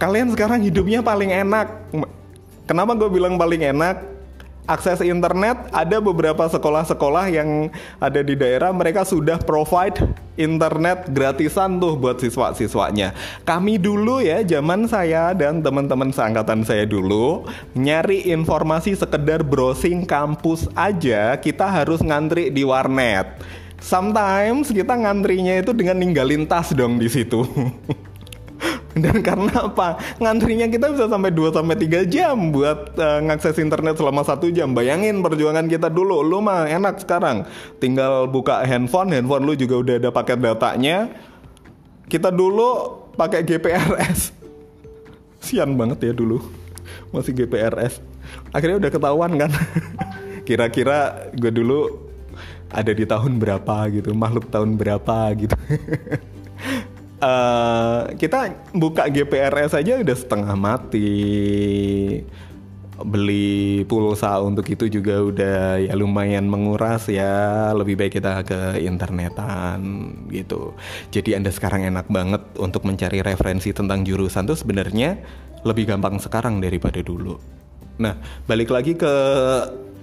kalian 0.00 0.32
sekarang 0.32 0.64
hidupnya 0.64 1.04
paling 1.04 1.28
enak. 1.28 1.68
Kenapa 2.64 2.96
gue 2.96 3.12
bilang 3.12 3.36
paling 3.36 3.60
enak? 3.60 4.00
Akses 4.70 5.02
internet 5.02 5.66
ada 5.74 5.98
beberapa 5.98 6.46
sekolah-sekolah 6.46 7.26
yang 7.26 7.74
ada 7.98 8.22
di 8.22 8.38
daerah 8.38 8.70
mereka 8.70 9.02
sudah 9.02 9.42
provide 9.42 9.98
internet 10.38 11.10
gratisan 11.10 11.82
tuh 11.82 11.98
buat 11.98 12.22
siswa-siswanya. 12.22 13.10
Kami 13.42 13.82
dulu 13.82 14.22
ya 14.22 14.46
zaman 14.46 14.86
saya 14.86 15.34
dan 15.34 15.58
teman-teman 15.58 16.14
seangkatan 16.14 16.62
saya 16.62 16.86
dulu 16.86 17.50
nyari 17.74 18.30
informasi 18.30 18.94
sekedar 18.94 19.42
browsing 19.42 20.06
kampus 20.06 20.70
aja 20.78 21.34
kita 21.34 21.66
harus 21.66 21.98
ngantri 21.98 22.54
di 22.54 22.62
warnet. 22.62 23.26
Sometimes 23.82 24.70
kita 24.70 24.94
ngantrinya 24.94 25.66
itu 25.66 25.74
dengan 25.74 25.98
ninggalin 25.98 26.46
tas 26.46 26.70
dong 26.70 27.02
di 27.02 27.10
situ. 27.10 27.42
Dan 28.98 29.22
karena 29.22 29.70
apa? 29.70 30.02
Ngantrinya 30.18 30.66
kita 30.66 30.90
bisa 30.90 31.06
sampai 31.06 31.30
2 31.30 31.54
sampai 31.54 31.76
3 31.78 32.10
jam 32.10 32.50
buat 32.50 32.98
uh, 32.98 33.20
ngakses 33.22 33.62
internet 33.62 33.94
selama 33.94 34.26
satu 34.26 34.50
jam. 34.50 34.74
Bayangin 34.74 35.22
perjuangan 35.22 35.70
kita 35.70 35.86
dulu. 35.86 36.26
Lu 36.26 36.42
mah 36.42 36.66
enak 36.66 36.98
sekarang. 36.98 37.46
Tinggal 37.78 38.26
buka 38.26 38.66
handphone, 38.66 39.14
handphone 39.14 39.46
lu 39.46 39.54
juga 39.54 39.78
udah 39.78 39.94
ada 40.02 40.10
paket 40.10 40.38
datanya. 40.42 41.06
Kita 42.10 42.34
dulu 42.34 42.98
pakai 43.14 43.46
GPRS. 43.46 44.34
Sian 45.46 45.78
banget 45.78 46.10
ya 46.10 46.12
dulu. 46.12 46.42
Masih 47.14 47.30
GPRS. 47.30 48.02
Akhirnya 48.50 48.82
udah 48.82 48.90
ketahuan 48.90 49.32
kan. 49.38 49.50
Kira-kira 50.48 51.30
gue 51.30 51.52
dulu 51.54 52.10
ada 52.70 52.94
di 52.94 53.02
tahun 53.02 53.42
berapa 53.42 53.90
gitu, 53.90 54.14
makhluk 54.14 54.46
tahun 54.50 54.78
berapa 54.78 55.30
gitu. 55.38 55.54
uh, 57.20 58.10
kita 58.16 58.56
buka 58.72 59.06
GPRS 59.06 59.76
aja 59.76 60.00
udah 60.00 60.16
setengah 60.16 60.54
mati. 60.56 61.12
Beli 63.00 63.80
pulsa 63.88 64.36
untuk 64.44 64.68
itu 64.68 64.84
juga 64.92 65.24
udah 65.24 65.80
ya 65.80 65.96
lumayan 65.96 66.44
menguras 66.44 67.08
ya. 67.08 67.72
Lebih 67.72 67.96
baik 67.96 68.20
kita 68.20 68.44
ke 68.44 68.84
internetan 68.84 69.80
gitu. 70.28 70.76
Jadi 71.08 71.32
anda 71.32 71.48
sekarang 71.48 71.88
enak 71.88 72.12
banget 72.12 72.42
untuk 72.60 72.84
mencari 72.84 73.24
referensi 73.24 73.72
tentang 73.72 74.04
jurusan 74.04 74.44
tuh 74.44 74.58
sebenarnya 74.58 75.16
lebih 75.64 75.88
gampang 75.88 76.20
sekarang 76.20 76.60
daripada 76.60 77.00
dulu. 77.00 77.40
Nah 78.00 78.20
balik 78.44 78.68
lagi 78.68 78.92
ke 78.92 79.12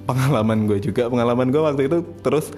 pengalaman 0.10 0.66
gue 0.66 0.82
juga. 0.82 1.06
Pengalaman 1.06 1.54
gue 1.54 1.62
waktu 1.62 1.82
itu 1.86 2.02
terus 2.26 2.50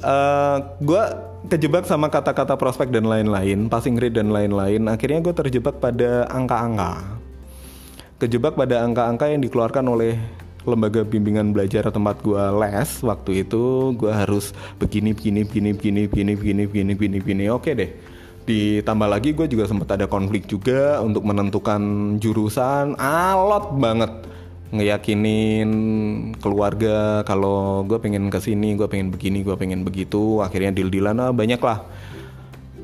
uh, 0.00 0.64
gue 0.80 1.33
kejebak 1.48 1.84
sama 1.84 2.08
kata-kata 2.08 2.56
prospek 2.56 2.88
dan 2.88 3.04
lain-lain, 3.04 3.68
passing 3.68 3.96
grade 3.96 4.16
dan 4.16 4.32
lain-lain. 4.32 4.88
Akhirnya 4.88 5.20
gue 5.20 5.34
terjebak 5.36 5.76
pada 5.80 6.24
angka-angka. 6.32 7.04
Kejebak 8.16 8.56
pada 8.56 8.86
angka-angka 8.86 9.28
yang 9.28 9.42
dikeluarkan 9.44 9.84
oleh 9.84 10.16
lembaga 10.64 11.04
bimbingan 11.04 11.52
belajar 11.52 11.92
tempat 11.92 12.24
gue 12.24 12.40
les 12.64 12.90
waktu 13.04 13.44
itu 13.44 13.92
gue 14.00 14.08
harus 14.08 14.56
begini 14.80 15.12
begini 15.12 15.44
begini 15.44 15.70
begini 15.76 16.02
begini 16.08 16.32
begini 16.32 16.62
begini 16.64 16.92
begini 16.96 17.16
begini 17.20 17.44
oke 17.52 17.68
deh 17.76 17.90
ditambah 18.48 19.08
lagi 19.08 19.36
gue 19.36 19.44
juga 19.44 19.68
sempat 19.68 20.00
ada 20.00 20.08
konflik 20.08 20.48
juga 20.48 21.04
untuk 21.04 21.20
menentukan 21.28 22.16
jurusan 22.16 22.96
alot 22.96 23.76
banget 23.76 24.12
ngeyakinin 24.74 25.70
keluarga 26.42 27.22
kalau 27.22 27.86
gue 27.86 27.98
pengen 28.02 28.26
ke 28.26 28.42
sini, 28.42 28.74
gue 28.74 28.90
pengen 28.90 29.14
begini, 29.14 29.46
gue 29.46 29.54
pengen 29.54 29.86
begitu, 29.86 30.42
akhirnya 30.42 30.74
deal-dealan 30.74 31.16
ah, 31.22 31.30
banyak 31.30 31.62
lah. 31.62 31.86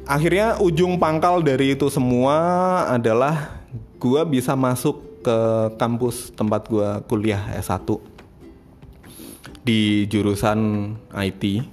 Akhirnya 0.07 0.59
ujung 0.62 1.03
pangkal 1.03 1.42
dari 1.42 1.74
itu 1.74 1.90
semua 1.90 2.38
adalah 2.87 3.59
gue 3.98 4.22
bisa 4.31 4.55
masuk 4.55 5.22
ke 5.26 5.38
kampus 5.76 6.31
tempat 6.33 6.70
gue 6.70 6.88
kuliah 7.11 7.42
S1 7.59 7.98
di 9.66 10.07
jurusan 10.07 10.94
IT. 11.14 11.66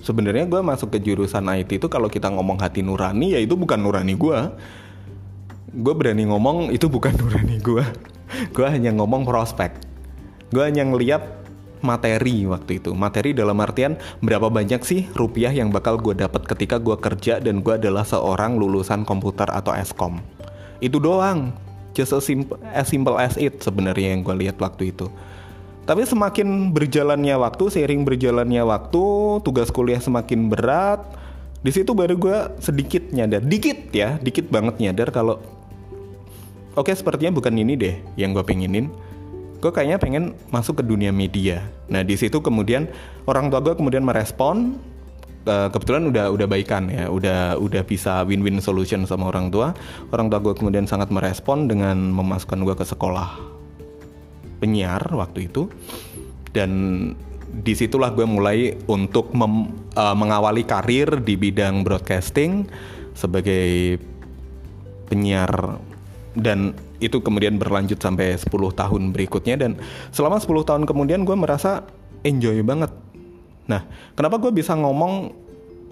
Sebenarnya 0.00 0.48
gue 0.48 0.60
masuk 0.64 0.96
ke 0.96 0.98
jurusan 1.00 1.44
IT 1.50 1.80
itu 1.80 1.88
kalau 1.92 2.08
kita 2.08 2.32
ngomong 2.32 2.60
hati 2.60 2.80
nurani 2.80 3.36
ya 3.36 3.40
itu 3.40 3.56
bukan 3.56 3.80
nurani 3.80 4.16
gue. 4.16 4.38
Gue 5.70 5.94
berani 5.96 6.24
ngomong 6.28 6.72
itu 6.72 6.88
bukan 6.88 7.16
nurani 7.20 7.56
gue 7.60 7.84
gue 8.56 8.66
hanya 8.66 8.94
ngomong 8.94 9.26
prospek. 9.26 9.74
Gue 10.50 10.66
hanya 10.66 10.82
ngeliat 10.86 11.22
materi 11.80 12.44
waktu 12.44 12.82
itu. 12.82 12.92
Materi 12.92 13.32
dalam 13.32 13.56
artian 13.62 13.96
berapa 14.20 14.52
banyak 14.52 14.82
sih 14.84 15.08
rupiah 15.16 15.52
yang 15.54 15.72
bakal 15.72 15.96
gue 15.96 16.12
dapat 16.12 16.44
ketika 16.44 16.76
gue 16.76 16.96
kerja 16.98 17.40
dan 17.40 17.64
gue 17.64 17.74
adalah 17.78 18.04
seorang 18.04 18.60
lulusan 18.60 19.06
komputer 19.08 19.48
atau 19.48 19.72
eskom 19.72 20.20
itu 20.80 20.96
doang. 20.98 21.52
Just 21.92 22.16
as 22.16 22.24
simple 22.24 22.56
as, 22.72 22.86
simple 22.88 23.16
as 23.20 23.36
it 23.36 23.60
sebenarnya 23.60 24.16
yang 24.16 24.24
gue 24.24 24.46
lihat 24.46 24.56
waktu 24.58 24.94
itu. 24.94 25.10
Tapi 25.84 26.06
semakin 26.06 26.70
berjalannya 26.70 27.34
waktu 27.34 27.64
seiring 27.66 28.06
berjalannya 28.06 28.62
waktu 28.62 29.04
tugas 29.42 29.74
kuliah 29.74 29.98
semakin 29.98 30.46
berat 30.46 31.02
di 31.60 31.74
situ 31.74 31.92
baru 31.92 32.14
gue 32.16 32.38
sedikit 32.62 33.10
nyadar. 33.10 33.42
Dikit 33.42 33.90
ya 33.90 34.16
dikit 34.22 34.48
banget 34.48 34.78
nyadar 34.78 35.10
kalau 35.10 35.42
oke 36.74 36.90
sepertinya 36.92 37.34
bukan 37.34 37.54
ini 37.56 37.74
deh 37.78 37.96
yang 38.18 38.34
gue 38.36 38.44
pengenin. 38.44 38.90
Gue 39.60 39.68
kayaknya 39.68 40.00
pengen 40.00 40.32
masuk 40.48 40.80
ke 40.80 40.84
dunia 40.86 41.12
media. 41.12 41.60
Nah 41.92 42.00
di 42.00 42.16
situ 42.16 42.40
kemudian 42.40 42.88
orang 43.28 43.52
tua 43.52 43.60
gue 43.60 43.74
kemudian 43.76 44.00
merespon 44.00 44.80
uh, 45.44 45.68
kebetulan 45.68 46.08
udah 46.08 46.32
udah 46.32 46.46
baikan 46.48 46.88
ya, 46.88 47.12
udah 47.12 47.60
udah 47.60 47.82
bisa 47.84 48.24
win-win 48.24 48.60
solution 48.64 49.04
sama 49.04 49.28
orang 49.28 49.52
tua. 49.52 49.76
Orang 50.08 50.32
tua 50.32 50.40
gue 50.40 50.56
kemudian 50.56 50.88
sangat 50.88 51.12
merespon 51.12 51.68
dengan 51.68 51.96
memasukkan 52.12 52.60
gue 52.64 52.74
ke 52.76 52.84
sekolah 52.88 53.36
penyiar 54.64 55.04
waktu 55.12 55.52
itu. 55.52 55.68
Dan 56.50 56.70
di 57.50 57.74
situlah 57.74 58.14
gue 58.14 58.24
mulai 58.24 58.78
untuk 58.86 59.34
mem, 59.34 59.74
uh, 59.98 60.16
mengawali 60.16 60.64
karir 60.64 61.20
di 61.20 61.34
bidang 61.34 61.82
broadcasting 61.82 62.64
sebagai 63.12 63.98
penyiar 65.10 65.50
dan 66.36 66.78
itu 67.02 67.18
kemudian 67.18 67.58
berlanjut 67.58 67.98
sampai 67.98 68.38
10 68.38 68.50
tahun 68.50 69.02
berikutnya. 69.10 69.56
Dan 69.58 69.80
selama 70.14 70.38
10 70.38 70.68
tahun 70.68 70.82
kemudian 70.86 71.26
gue 71.26 71.36
merasa 71.36 71.82
enjoy 72.22 72.60
banget. 72.62 72.92
Nah, 73.66 73.86
kenapa 74.14 74.38
gue 74.38 74.52
bisa 74.54 74.74
ngomong 74.74 75.34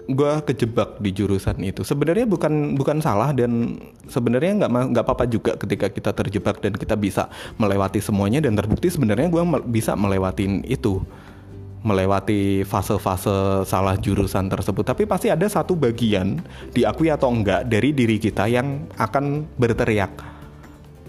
gue 0.09 0.33
kejebak 0.47 0.99
di 1.03 1.11
jurusan 1.11 1.59
itu? 1.63 1.83
Sebenarnya 1.83 2.25
bukan 2.27 2.75
bukan 2.79 2.97
salah 3.03 3.35
dan 3.35 3.77
sebenarnya 4.07 4.65
nggak 4.65 4.71
nggak 4.95 5.03
apa-apa 5.05 5.25
juga 5.27 5.51
ketika 5.59 5.87
kita 5.91 6.11
terjebak 6.15 6.59
dan 6.63 6.73
kita 6.75 6.95
bisa 6.95 7.27
melewati 7.59 7.99
semuanya. 7.99 8.39
Dan 8.39 8.55
terbukti 8.55 8.87
sebenarnya 8.87 9.27
gue 9.27 9.43
bisa 9.67 9.95
melewatin 9.99 10.63
itu 10.67 11.03
melewati 11.81 12.67
fase-fase 12.67 13.63
salah 13.63 13.95
jurusan 13.95 14.51
tersebut. 14.51 14.83
Tapi 14.83 15.07
pasti 15.07 15.31
ada 15.31 15.47
satu 15.47 15.75
bagian 15.75 16.39
diakui 16.75 17.07
atau 17.07 17.31
enggak 17.31 17.67
dari 17.67 17.95
diri 17.95 18.19
kita 18.19 18.47
yang 18.51 18.87
akan 18.99 19.47
berteriak 19.55 20.39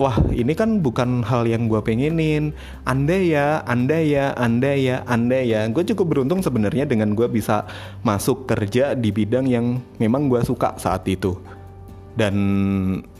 wah 0.00 0.16
ini 0.33 0.56
kan 0.56 0.80
bukan 0.80 1.20
hal 1.20 1.44
yang 1.44 1.68
gue 1.68 1.76
pengenin. 1.85 2.56
Anda 2.88 3.20
ya 3.20 3.46
anda 3.68 4.00
ya 4.00 4.33
anda 4.33 4.72
ya 4.72 5.04
anda 5.04 5.38
ya. 5.44 5.68
Gue 5.68 5.85
cukup 5.85 6.16
beruntung 6.16 6.40
sebenarnya 6.40 6.88
dengan 6.88 7.12
gue 7.12 7.28
bisa 7.28 7.68
masuk 8.00 8.48
kerja 8.48 8.96
di 8.96 9.12
bidang 9.12 9.44
yang 9.44 9.85
memang 10.00 10.33
gue 10.33 10.40
suka 10.40 10.80
saat 10.80 11.04
itu. 11.04 11.37
Dan 12.11 12.35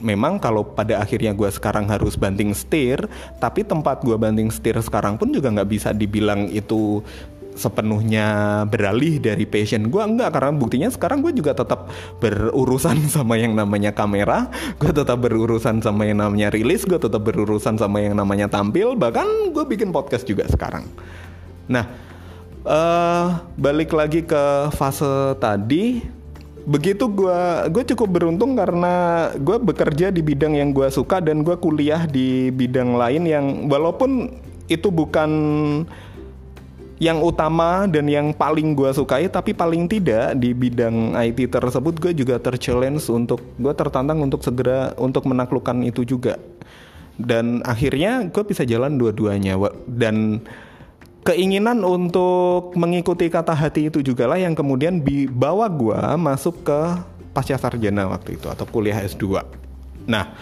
memang 0.03 0.35
kalau 0.41 0.67
pada 0.67 0.99
akhirnya 0.99 1.31
gue 1.31 1.47
sekarang 1.47 1.87
harus 1.87 2.19
banting 2.19 2.51
setir 2.51 2.99
tapi 3.39 3.63
tempat 3.63 4.03
gue 4.03 4.13
banting 4.19 4.51
setir 4.51 4.75
sekarang 4.83 5.15
pun 5.15 5.31
juga 5.31 5.47
nggak 5.47 5.69
bisa 5.71 5.89
dibilang 5.95 6.51
itu 6.51 6.99
sepenuhnya 7.55 8.63
beralih 8.67 9.19
dari 9.19 9.43
passion 9.43 9.91
gue 9.91 10.01
enggak 10.01 10.31
karena 10.33 10.51
buktinya 10.55 10.89
sekarang 10.89 11.19
gue 11.19 11.35
juga 11.35 11.51
tetap 11.55 11.91
berurusan 12.23 13.05
sama 13.15 13.35
yang 13.37 13.53
namanya 13.55 13.91
kamera. 13.91 14.47
Gue 14.79 14.91
tetap 14.91 15.19
berurusan 15.19 15.83
sama 15.83 16.07
yang 16.07 16.23
namanya 16.23 16.51
rilis. 16.51 16.87
Gue 16.87 16.97
tetap 16.97 17.21
berurusan 17.23 17.75
sama 17.75 18.01
yang 18.01 18.15
namanya 18.15 18.47
tampil. 18.47 18.95
Bahkan 18.95 19.55
gue 19.55 19.65
bikin 19.67 19.91
podcast 19.91 20.23
juga 20.25 20.47
sekarang. 20.47 20.87
Nah 21.71 21.85
uh, 22.65 23.41
balik 23.57 23.91
lagi 23.93 24.23
ke 24.25 24.71
fase 24.75 25.35
tadi. 25.37 26.01
Begitu 26.61 27.09
gue 27.09 27.41
gue 27.73 27.83
cukup 27.93 28.21
beruntung 28.21 28.53
karena 28.53 29.27
gue 29.33 29.57
bekerja 29.57 30.13
di 30.13 30.21
bidang 30.21 30.53
yang 30.53 30.69
gue 30.69 30.93
suka 30.93 31.17
dan 31.17 31.41
gue 31.41 31.57
kuliah 31.57 32.05
di 32.05 32.53
bidang 32.53 32.93
lain 32.93 33.25
yang 33.25 33.45
walaupun 33.65 34.29
itu 34.69 34.93
bukan 34.93 35.31
yang 37.01 37.17
utama 37.25 37.89
dan 37.89 38.05
yang 38.05 38.29
paling 38.29 38.77
gue 38.77 38.93
sukai 38.93 39.25
tapi 39.25 39.57
paling 39.57 39.89
tidak 39.89 40.37
di 40.37 40.53
bidang 40.53 41.17
IT 41.17 41.49
tersebut 41.49 41.97
gue 41.97 42.13
juga 42.13 42.37
terchallenge 42.37 43.09
untuk 43.09 43.41
gue 43.57 43.73
tertantang 43.73 44.21
untuk 44.21 44.45
segera 44.45 44.93
untuk 45.01 45.25
menaklukkan 45.25 45.81
itu 45.81 46.05
juga. 46.05 46.37
Dan 47.17 47.65
akhirnya 47.65 48.29
gue 48.29 48.43
bisa 48.45 48.61
jalan 48.65 49.01
dua-duanya. 49.01 49.57
Dan 49.89 50.45
keinginan 51.25 51.81
untuk 51.81 52.73
mengikuti 52.77 53.33
kata 53.33 53.53
hati 53.53 53.89
itu 53.89 54.05
juga 54.05 54.29
lah 54.29 54.37
yang 54.37 54.53
kemudian 54.53 55.01
bawa 55.33 55.69
gue 55.69 55.97
masuk 56.21 56.65
ke 56.65 56.79
pasca 57.33 57.57
sarjana 57.57 58.09
waktu 58.09 58.37
itu 58.41 58.49
atau 58.49 58.65
kuliah 58.65 58.97
S2 59.05 59.37
nah 60.09 60.33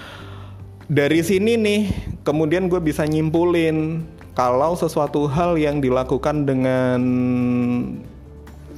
dari 0.88 1.20
sini 1.20 1.60
nih 1.60 1.82
kemudian 2.24 2.72
gue 2.72 2.80
bisa 2.80 3.04
nyimpulin 3.04 4.08
kalau 4.40 4.72
sesuatu 4.72 5.28
hal 5.28 5.60
yang 5.60 5.84
dilakukan 5.84 6.48
dengan 6.48 7.02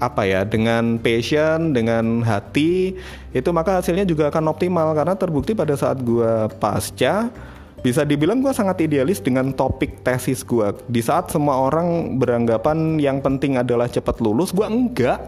apa 0.02 0.26
ya 0.26 0.42
dengan 0.42 0.98
passion 0.98 1.78
dengan 1.78 2.26
hati 2.26 2.98
itu 3.30 3.50
maka 3.54 3.78
hasilnya 3.78 4.10
juga 4.10 4.34
akan 4.34 4.50
optimal. 4.50 4.98
Karena 4.98 5.14
terbukti 5.14 5.54
pada 5.54 5.78
saat 5.78 6.02
gue 6.02 6.50
pasca 6.58 7.30
bisa 7.86 8.02
dibilang 8.02 8.42
gue 8.42 8.50
sangat 8.50 8.90
idealis 8.90 9.22
dengan 9.22 9.54
topik 9.54 10.02
tesis 10.02 10.42
gue 10.42 10.74
di 10.90 11.06
saat 11.06 11.30
semua 11.30 11.62
orang 11.70 12.18
beranggapan 12.18 12.98
yang 12.98 13.22
penting 13.22 13.62
adalah 13.62 13.86
cepat 13.86 14.18
lulus 14.18 14.50
gue 14.50 14.66
enggak. 14.66 15.22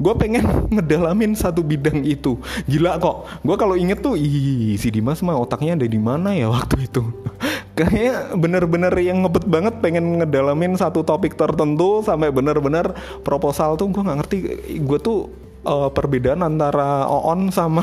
Gue 0.00 0.16
pengen 0.16 0.48
ngedalamin 0.74 1.36
satu 1.36 1.60
bidang 1.60 2.00
itu. 2.00 2.40
Gila 2.64 2.96
kok. 2.96 3.28
Gue 3.44 3.60
kalau 3.60 3.76
inget 3.76 4.00
tuh 4.00 4.16
ih 4.16 4.80
si 4.80 4.88
Dimas 4.88 5.20
mah 5.20 5.36
otaknya 5.36 5.76
ada 5.76 5.84
di 5.84 6.00
mana 6.00 6.32
ya 6.32 6.48
waktu 6.48 6.88
itu 6.88 7.04
kayaknya 7.74 8.38
bener-bener 8.38 8.94
yang 9.02 9.26
ngebet 9.26 9.44
banget 9.50 9.74
pengen 9.82 10.22
ngedalamin 10.22 10.78
satu 10.78 11.02
topik 11.02 11.34
tertentu 11.34 12.06
sampai 12.06 12.30
bener-bener 12.30 12.94
proposal 13.26 13.74
tuh 13.74 13.90
gue 13.90 14.02
nggak 14.02 14.18
ngerti. 14.22 14.38
Gue 14.86 14.98
tuh 15.02 15.26
uh, 15.66 15.90
perbedaan 15.90 16.46
antara 16.46 17.10
Oon 17.10 17.50
sama 17.50 17.82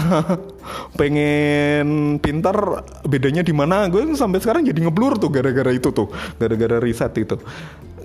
pengen 0.99 2.17
pinter 2.23 2.55
bedanya 3.03 3.43
di 3.43 3.51
mana? 3.51 3.91
Gue 3.91 4.07
sampai 4.15 4.39
sekarang 4.39 4.63
jadi 4.63 4.79
ngeblur 4.79 5.19
tuh 5.19 5.27
gara-gara 5.27 5.75
itu 5.75 5.91
tuh 5.91 6.07
gara-gara 6.39 6.79
riset 6.79 7.11
itu. 7.19 7.35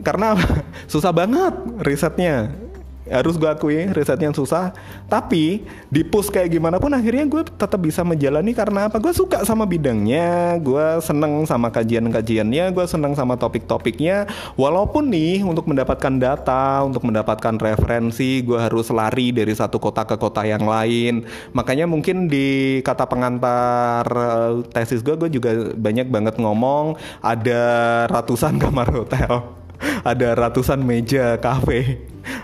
Karena 0.02 0.34
susah 0.92 1.14
banget 1.14 1.54
risetnya 1.86 2.65
harus 3.10 3.38
gue 3.38 3.48
akui 3.48 3.88
risetnya 3.94 4.30
susah. 4.34 4.74
Tapi 5.06 5.62
di 5.90 6.02
push 6.02 6.30
kayak 6.30 6.50
gimana 6.50 6.76
pun 6.82 6.90
akhirnya 6.92 7.24
gue 7.26 7.42
tetap 7.46 7.78
bisa 7.78 8.02
menjalani 8.02 8.52
karena 8.52 8.90
apa? 8.90 8.98
Gue 8.98 9.14
suka 9.14 9.42
sama 9.46 9.64
bidangnya 9.64 10.58
gue 10.60 11.00
seneng 11.02 11.46
sama 11.46 11.70
kajian-kajiannya 11.70 12.74
gue 12.74 12.84
seneng 12.86 13.14
sama 13.14 13.38
topik-topiknya. 13.38 14.26
Walaupun 14.58 15.10
nih 15.10 15.46
untuk 15.46 15.70
mendapatkan 15.70 16.14
data 16.18 16.82
untuk 16.82 17.06
mendapatkan 17.06 17.54
referensi 17.58 18.42
gue 18.42 18.58
harus 18.58 18.90
lari 18.90 19.30
dari 19.30 19.54
satu 19.54 19.78
kota 19.78 20.02
ke 20.04 20.18
kota 20.18 20.42
yang 20.42 20.66
lain. 20.66 21.24
Makanya 21.54 21.86
mungkin 21.86 22.26
di 22.26 22.80
kata 22.82 23.06
pengantar 23.06 24.04
eh, 24.06 24.52
tesis 24.74 25.02
gue 25.02 25.14
gue 25.14 25.30
juga 25.30 25.50
banyak 25.74 26.10
banget 26.10 26.34
ngomong 26.38 26.98
ada 27.22 27.62
ratusan 28.10 28.58
kamar 28.62 28.90
hotel 28.90 29.65
ada 30.02 30.34
ratusan 30.36 30.80
meja 30.82 31.36
kafe. 31.40 32.00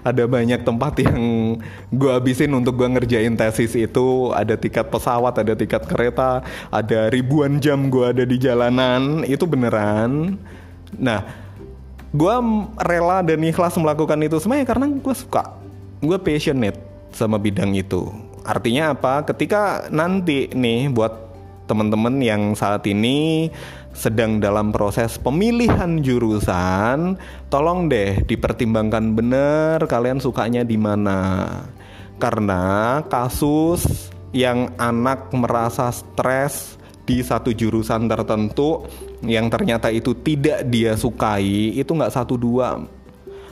Ada 0.06 0.30
banyak 0.30 0.62
tempat 0.62 1.02
yang 1.02 1.18
gue 1.90 2.10
habisin 2.10 2.54
untuk 2.54 2.78
gue 2.78 2.86
ngerjain 2.86 3.34
tesis 3.34 3.74
itu. 3.74 4.30
Ada 4.30 4.54
tiket 4.54 4.86
pesawat 4.90 5.42
ada 5.42 5.58
tiket 5.58 5.82
kereta 5.90 6.46
ada 6.70 7.10
ribuan 7.10 7.58
jam 7.58 7.90
gue 7.90 8.06
ada 8.14 8.22
di 8.22 8.38
jalanan. 8.38 9.26
Itu 9.26 9.46
beneran. 9.46 10.38
Nah 10.94 11.26
gue 12.12 12.34
rela 12.78 13.24
dan 13.26 13.42
ikhlas 13.42 13.74
melakukan 13.74 14.20
itu 14.22 14.38
semuanya 14.38 14.70
karena 14.70 14.86
gue 14.86 15.14
suka. 15.18 15.58
Gue 15.98 16.18
passionate 16.18 16.78
sama 17.10 17.38
bidang 17.38 17.74
itu. 17.74 18.10
Artinya 18.42 18.94
apa? 18.94 19.22
Ketika 19.22 19.86
nanti 19.90 20.50
nih 20.50 20.90
buat 20.90 21.21
teman-teman 21.72 22.20
yang 22.20 22.52
saat 22.52 22.84
ini 22.84 23.48
sedang 23.96 24.44
dalam 24.44 24.68
proses 24.76 25.16
pemilihan 25.16 26.04
jurusan, 26.04 27.16
tolong 27.48 27.88
deh 27.88 28.20
dipertimbangkan 28.28 29.16
benar 29.16 29.80
kalian 29.88 30.20
sukanya 30.20 30.68
di 30.68 30.76
mana. 30.76 31.48
Karena 32.20 33.00
kasus 33.08 34.12
yang 34.36 34.76
anak 34.76 35.32
merasa 35.32 35.88
stres 35.88 36.76
di 37.08 37.24
satu 37.24 37.56
jurusan 37.56 38.04
tertentu 38.04 38.84
yang 39.24 39.48
ternyata 39.48 39.88
itu 39.88 40.12
tidak 40.20 40.68
dia 40.68 40.94
sukai 40.94 41.74
itu 41.74 41.90
nggak 41.90 42.14
satu 42.14 42.38
dua 42.38 42.78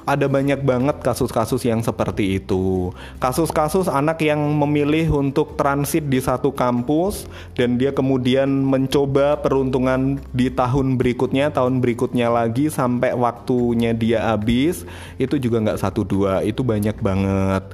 ada 0.09 0.27
banyak 0.27 0.61
banget 0.65 1.01
kasus-kasus 1.05 1.65
yang 1.65 1.85
seperti 1.85 2.41
itu. 2.41 2.95
Kasus-kasus 3.21 3.87
anak 3.89 4.25
yang 4.25 4.41
memilih 4.41 5.21
untuk 5.21 5.57
transit 5.61 6.07
di 6.09 6.21
satu 6.21 6.53
kampus 6.53 7.29
dan 7.57 7.77
dia 7.77 7.93
kemudian 7.93 8.49
mencoba 8.49 9.41
peruntungan 9.41 10.21
di 10.33 10.49
tahun 10.49 10.97
berikutnya, 10.97 11.53
tahun 11.53 11.81
berikutnya 11.85 12.33
lagi 12.33 12.73
sampai 12.73 13.13
waktunya 13.13 13.93
dia 13.93 14.33
habis, 14.33 14.89
itu 15.21 15.37
juga 15.37 15.61
nggak 15.61 15.81
satu 15.81 16.03
dua, 16.07 16.41
itu 16.45 16.65
banyak 16.65 16.97
banget. 17.01 17.65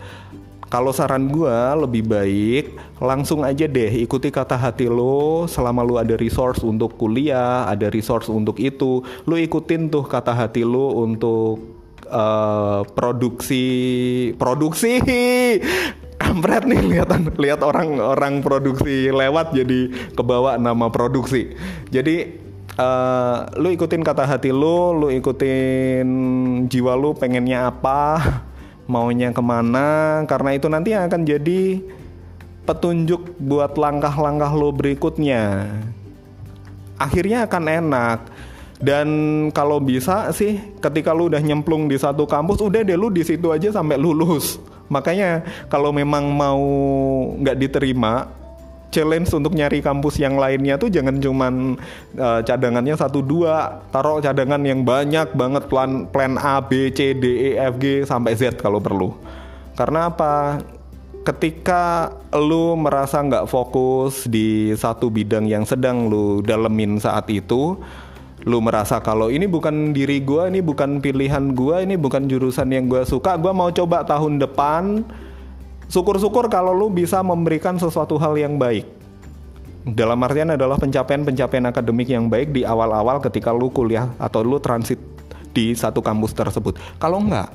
Kalau 0.67 0.91
saran 0.91 1.31
gue 1.31 1.59
lebih 1.79 2.11
baik 2.11 2.75
langsung 2.99 3.47
aja 3.47 3.71
deh 3.71 4.03
ikuti 4.03 4.35
kata 4.35 4.59
hati 4.59 4.91
lo 4.91 5.47
selama 5.47 5.87
lo 5.87 5.95
ada 5.95 6.19
resource 6.19 6.59
untuk 6.67 6.99
kuliah, 6.99 7.71
ada 7.71 7.87
resource 7.87 8.27
untuk 8.27 8.59
itu, 8.59 8.99
lo 9.31 9.35
ikutin 9.39 9.87
tuh 9.87 10.03
kata 10.03 10.35
hati 10.35 10.67
lo 10.67 10.91
untuk 11.07 11.76
uh, 12.11 12.83
produksi 12.95 13.67
produksi. 14.39 14.99
Kampret 16.17 16.65
nih 16.65 16.81
lihat 16.81 17.13
lihat 17.37 17.61
orang 17.61 18.01
orang 18.01 18.41
produksi 18.41 19.13
lewat 19.13 19.53
jadi 19.53 19.93
kebawa 20.17 20.57
nama 20.57 20.89
produksi. 20.89 21.53
Jadi 21.93 22.47
uh, 22.81 23.45
lu 23.61 23.69
ikutin 23.73 24.01
kata 24.01 24.25
hati 24.25 24.49
lu 24.49 24.97
lu 24.97 25.09
ikutin 25.13 26.09
jiwa 26.73 26.97
lu 26.97 27.13
pengennya 27.13 27.69
apa 27.69 28.21
maunya 28.93 29.29
ke 29.29 29.43
mana 29.45 30.23
karena 30.25 30.57
itu 30.57 30.73
nanti 30.73 30.97
akan 30.97 31.21
jadi 31.29 31.85
petunjuk 32.67 33.39
buat 33.39 33.79
langkah-langkah 33.79 34.53
lo 34.57 34.75
berikutnya. 34.75 35.71
Akhirnya 36.97 37.45
akan 37.45 37.65
enak 37.69 38.19
dan 38.77 39.09
kalau 39.57 39.81
bisa 39.81 40.29
sih 40.37 40.61
ketika 40.85 41.17
lu 41.17 41.33
udah 41.33 41.41
nyemplung 41.41 41.89
di 41.89 41.97
satu 41.97 42.29
kampus 42.29 42.61
udah 42.61 42.85
deh 42.85 42.97
lu 42.97 43.09
di 43.09 43.25
situ 43.25 43.49
aja 43.49 43.73
sampai 43.73 43.97
lulus. 43.97 44.61
Makanya 44.87 45.43
kalau 45.67 45.91
memang 45.91 46.29
mau 46.31 46.63
nggak 47.41 47.57
diterima 47.57 48.29
challenge 48.95 49.35
untuk 49.35 49.53
nyari 49.53 49.83
kampus 49.83 50.17
yang 50.17 50.39
lainnya 50.39 50.79
tuh 50.79 50.89
jangan 50.89 51.19
cuman 51.19 51.77
uh, 52.17 52.41
cadangannya 52.41 52.95
satu 52.95 53.21
dua 53.21 53.83
taruh 53.91 54.23
cadangan 54.23 54.63
yang 54.63 54.87
banyak 54.87 55.35
banget 55.35 55.67
plan 55.69 56.07
plan 56.09 56.39
A 56.39 56.63
B 56.63 56.93
C 56.95 57.13
D 57.13 57.53
E 57.53 57.61
F 57.61 57.77
G 57.81 58.05
sampai 58.07 58.37
Z 58.39 58.61
kalau 58.61 58.81
perlu. 58.81 59.17
Karena 59.77 60.09
apa? 60.09 60.63
Ketika 61.27 62.15
lu 62.39 62.79
merasa 62.79 63.19
nggak 63.19 63.51
fokus 63.51 64.31
di 64.31 64.71
satu 64.79 65.11
bidang 65.11 65.51
yang 65.51 65.67
sedang 65.67 66.07
lu 66.07 66.39
dalemin 66.39 67.03
saat 67.03 67.27
itu 67.35 67.75
lu 68.47 68.63
merasa 68.63 69.03
kalau 69.03 69.27
ini 69.27 69.51
bukan 69.51 69.91
diri 69.91 70.23
gua, 70.23 70.47
ini 70.47 70.63
bukan 70.63 71.03
pilihan 71.03 71.51
gua, 71.51 71.83
ini 71.83 71.99
bukan 71.99 72.31
jurusan 72.31 72.71
yang 72.71 72.87
gua 72.87 73.03
suka, 73.03 73.35
gua 73.35 73.51
mau 73.51 73.75
coba 73.75 74.07
tahun 74.07 74.39
depan. 74.39 75.03
Syukur-syukur 75.91 76.47
kalau 76.47 76.71
lu 76.71 76.87
bisa 76.91 77.23
memberikan 77.27 77.75
sesuatu 77.75 78.15
hal 78.23 78.39
yang 78.39 78.55
baik. 78.55 78.87
Dalam 79.87 80.19
artian 80.23 80.51
adalah 80.51 80.79
pencapaian-pencapaian 80.79 81.71
akademik 81.71 82.11
yang 82.11 82.27
baik 82.27 82.51
di 82.51 82.67
awal-awal 82.67 83.23
ketika 83.23 83.55
lu 83.55 83.71
kuliah 83.71 84.11
atau 84.19 84.43
lu 84.43 84.59
transit 84.59 84.99
di 85.55 85.75
satu 85.79 86.03
kampus 86.03 86.35
tersebut. 86.35 86.75
Kalau 86.99 87.23
enggak, 87.23 87.55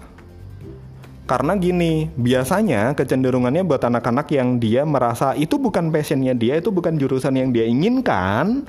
karena 1.28 1.56
gini, 1.56 2.12
biasanya 2.20 2.92
kecenderungannya 2.96 3.64
buat 3.64 3.84
anak-anak 3.84 4.28
yang 4.36 4.60
dia 4.60 4.84
merasa 4.84 5.32
itu 5.40 5.56
bukan 5.56 5.88
passionnya 5.88 6.36
dia, 6.36 6.60
itu 6.60 6.72
bukan 6.72 7.00
jurusan 7.00 7.36
yang 7.36 7.56
dia 7.56 7.64
inginkan, 7.64 8.68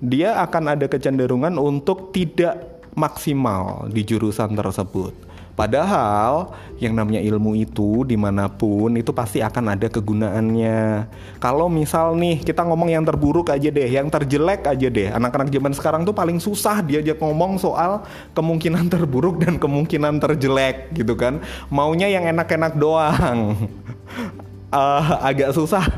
dia 0.00 0.36
akan 0.44 0.76
ada 0.76 0.86
kecenderungan 0.86 1.56
untuk 1.56 2.12
tidak 2.12 2.80
maksimal 2.96 3.88
di 3.92 4.02
jurusan 4.02 4.56
tersebut. 4.56 5.26
Padahal 5.56 6.52
yang 6.76 6.92
namanya 6.92 7.24
ilmu 7.24 7.56
itu 7.56 8.04
di 8.04 8.12
mana 8.12 8.44
pun 8.44 8.92
itu 8.92 9.08
pasti 9.16 9.40
akan 9.40 9.72
ada 9.72 9.88
kegunaannya. 9.88 11.08
Kalau 11.40 11.72
misal 11.72 12.12
nih 12.12 12.44
kita 12.44 12.60
ngomong 12.60 12.92
yang 12.92 13.00
terburuk 13.08 13.48
aja 13.48 13.72
deh, 13.72 13.88
yang 13.88 14.12
terjelek 14.12 14.68
aja 14.68 14.88
deh. 14.92 15.08
Anak-anak 15.08 15.48
zaman 15.48 15.72
sekarang 15.72 16.02
tuh 16.04 16.12
paling 16.12 16.36
susah 16.36 16.84
diajak 16.84 17.16
ngomong 17.24 17.56
soal 17.56 18.04
kemungkinan 18.36 18.92
terburuk 18.92 19.40
dan 19.40 19.56
kemungkinan 19.56 20.20
terjelek 20.20 20.92
gitu 20.92 21.16
kan. 21.16 21.40
Maunya 21.72 22.12
yang 22.12 22.28
enak-enak 22.28 22.76
doang. 22.76 23.56
uh, 24.76 25.04
agak 25.32 25.56
susah 25.56 25.88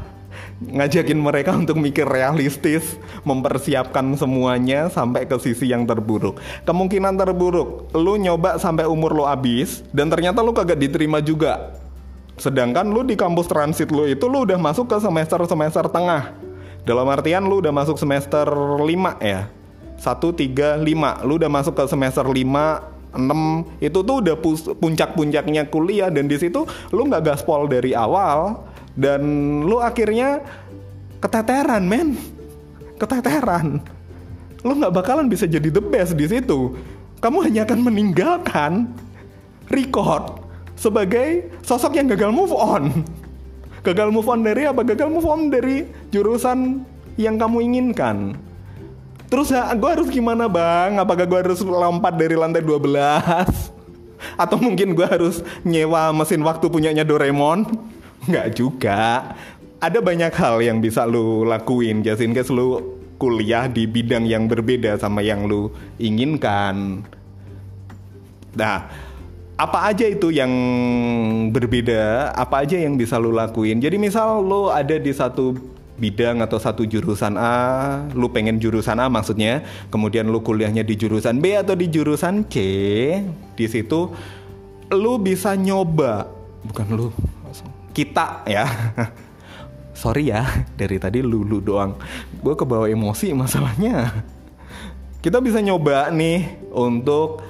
ngajakin 0.58 1.18
mereka 1.18 1.54
untuk 1.54 1.78
mikir 1.78 2.02
realistis, 2.02 2.98
mempersiapkan 3.22 4.02
semuanya 4.18 4.90
sampai 4.90 5.24
ke 5.30 5.38
sisi 5.38 5.70
yang 5.70 5.86
terburuk. 5.86 6.42
Kemungkinan 6.66 7.14
terburuk, 7.14 7.94
lu 7.94 8.18
nyoba 8.18 8.58
sampai 8.58 8.90
umur 8.90 9.14
lu 9.14 9.24
habis 9.24 9.86
dan 9.94 10.10
ternyata 10.10 10.42
lu 10.42 10.50
kagak 10.50 10.82
diterima 10.82 11.22
juga. 11.22 11.78
Sedangkan 12.38 12.86
lu 12.86 13.02
di 13.02 13.18
kampus 13.18 13.50
transit 13.50 13.90
lu 13.90 14.06
itu 14.06 14.26
lu 14.30 14.46
udah 14.46 14.58
masuk 14.58 14.90
ke 14.90 14.98
semester-semester 14.98 15.90
tengah. 15.90 16.34
Dalam 16.86 17.06
artian 17.10 17.42
lu 17.46 17.58
udah 17.58 17.74
masuk 17.74 17.98
semester 17.98 18.46
5 18.46 18.86
ya. 19.18 19.50
1 19.98 20.22
3 20.22 20.78
5. 20.78 21.26
Lu 21.26 21.36
udah 21.36 21.50
masuk 21.50 21.74
ke 21.74 21.84
semester 21.90 22.22
5 22.22 22.98
6 23.08 23.82
itu 23.82 23.98
tuh 24.04 24.16
udah 24.20 24.36
puncak-puncaknya 24.78 25.66
kuliah 25.72 26.12
dan 26.12 26.28
di 26.28 26.36
situ 26.36 26.68
lu 26.92 27.08
nggak 27.08 27.24
gaspol 27.24 27.64
dari 27.64 27.96
awal 27.96 28.68
dan 28.98 29.22
lu 29.62 29.78
akhirnya 29.78 30.42
keteteran 31.22 31.86
men. 31.86 32.18
Keteteran. 32.98 33.78
Lu 34.66 34.74
nggak 34.74 34.90
bakalan 34.90 35.30
bisa 35.30 35.46
jadi 35.46 35.70
the 35.70 35.78
best 35.78 36.18
di 36.18 36.26
situ. 36.26 36.74
Kamu 37.22 37.46
hanya 37.46 37.62
akan 37.62 37.78
meninggalkan 37.86 38.90
record 39.70 40.42
sebagai 40.74 41.46
sosok 41.62 41.94
yang 41.94 42.10
gagal 42.10 42.34
move 42.34 42.50
on. 42.50 43.06
Gagal 43.86 44.10
move 44.10 44.26
on 44.26 44.42
dari 44.42 44.66
apa? 44.66 44.82
Gagal 44.82 45.06
move 45.06 45.30
on 45.30 45.46
dari 45.46 45.86
jurusan 46.10 46.82
yang 47.14 47.38
kamu 47.38 47.70
inginkan. 47.70 48.34
Terus 49.30 49.54
ya 49.54 49.70
gue 49.78 49.90
harus 49.94 50.10
gimana 50.10 50.50
bang? 50.50 50.98
Apakah 50.98 51.22
gue 51.22 51.38
harus 51.38 51.62
lompat 51.62 52.18
dari 52.18 52.34
lantai 52.34 52.66
12 52.66 52.98
atau 54.42 54.56
mungkin 54.58 54.98
gue 54.98 55.06
harus 55.06 55.46
nyewa 55.62 56.10
mesin 56.10 56.42
waktu 56.42 56.66
punyanya 56.66 57.06
Doraemon 57.06 57.68
Nggak 58.28 58.48
juga. 58.54 59.32
Ada 59.78 59.98
banyak 60.02 60.34
hal 60.34 60.60
yang 60.60 60.78
bisa 60.84 61.06
lu 61.06 61.46
lakuin 61.46 62.02
just 62.02 62.20
in 62.20 62.34
case 62.34 62.50
lu 62.50 62.98
kuliah 63.18 63.66
di 63.66 63.86
bidang 63.86 64.26
yang 64.26 64.46
berbeda 64.46 64.98
sama 65.00 65.24
yang 65.24 65.46
lu 65.46 65.70
inginkan. 65.98 67.02
Nah, 68.54 68.90
apa 69.58 69.78
aja 69.90 70.06
itu 70.06 70.30
yang 70.30 70.50
berbeda, 71.50 72.30
apa 72.34 72.62
aja 72.62 72.78
yang 72.78 72.94
bisa 72.94 73.18
lu 73.18 73.34
lakuin. 73.34 73.82
Jadi 73.82 73.98
misal 73.98 74.42
lu 74.42 74.70
ada 74.70 74.98
di 74.98 75.10
satu 75.10 75.54
bidang 75.98 76.38
atau 76.46 76.62
satu 76.62 76.86
jurusan 76.86 77.34
A, 77.34 78.06
lu 78.14 78.30
pengen 78.30 78.62
jurusan 78.62 79.02
A 79.02 79.10
maksudnya, 79.10 79.66
kemudian 79.90 80.30
lu 80.30 80.38
kuliahnya 80.38 80.86
di 80.86 80.94
jurusan 80.94 81.42
B 81.42 81.58
atau 81.58 81.74
di 81.74 81.90
jurusan 81.90 82.46
C, 82.46 82.56
di 83.58 83.66
situ 83.66 84.14
lu 84.94 85.12
bisa 85.18 85.58
nyoba, 85.58 86.30
bukan 86.70 86.86
lu, 86.94 87.06
kita 87.98 88.46
ya. 88.46 88.66
Sorry 89.98 90.30
ya 90.30 90.46
dari 90.78 91.02
tadi 91.02 91.18
lulu 91.18 91.58
doang. 91.58 91.98
Gue 92.38 92.54
kebawa 92.54 92.86
emosi 92.86 93.34
masalahnya. 93.34 94.22
Kita 95.18 95.42
bisa 95.42 95.58
nyoba 95.58 96.14
nih 96.14 96.70
untuk 96.70 97.42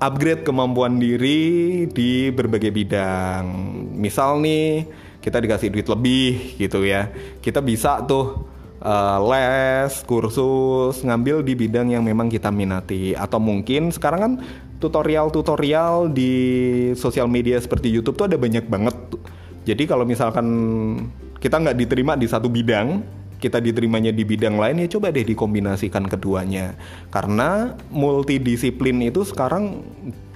upgrade 0.00 0.40
kemampuan 0.40 0.96
diri 0.96 1.84
di 1.92 2.32
berbagai 2.32 2.72
bidang. 2.72 3.44
Misal 4.00 4.40
nih 4.40 4.88
kita 5.20 5.36
dikasih 5.44 5.68
duit 5.68 5.84
lebih 5.84 6.56
gitu 6.56 6.80
ya. 6.88 7.12
Kita 7.44 7.60
bisa 7.60 8.00
tuh 8.08 8.48
uh, 8.80 9.20
les 9.28 9.92
kursus 10.08 11.04
ngambil 11.04 11.44
di 11.44 11.52
bidang 11.52 11.92
yang 11.92 12.00
memang 12.00 12.32
kita 12.32 12.48
minati. 12.48 13.12
Atau 13.12 13.36
mungkin 13.36 13.92
sekarang 13.92 14.20
kan 14.24 14.32
tutorial-tutorial 14.80 16.08
di 16.08 16.32
sosial 16.96 17.28
media 17.28 17.60
seperti 17.60 17.92
YouTube 17.92 18.16
tuh 18.16 18.32
ada 18.32 18.40
banyak 18.40 18.64
banget 18.64 18.96
jadi 19.64 19.82
kalau 19.84 20.08
misalkan 20.08 20.46
kita 21.40 21.60
nggak 21.60 21.76
diterima 21.76 22.16
di 22.16 22.26
satu 22.28 22.48
bidang, 22.48 23.04
kita 23.40 23.60
diterimanya 23.60 24.12
di 24.12 24.24
bidang 24.24 24.60
lain 24.60 24.84
ya 24.84 24.88
coba 24.92 25.12
deh 25.12 25.24
dikombinasikan 25.24 26.04
keduanya. 26.08 26.76
Karena 27.08 27.76
multidisiplin 27.88 29.00
itu 29.04 29.24
sekarang 29.24 29.80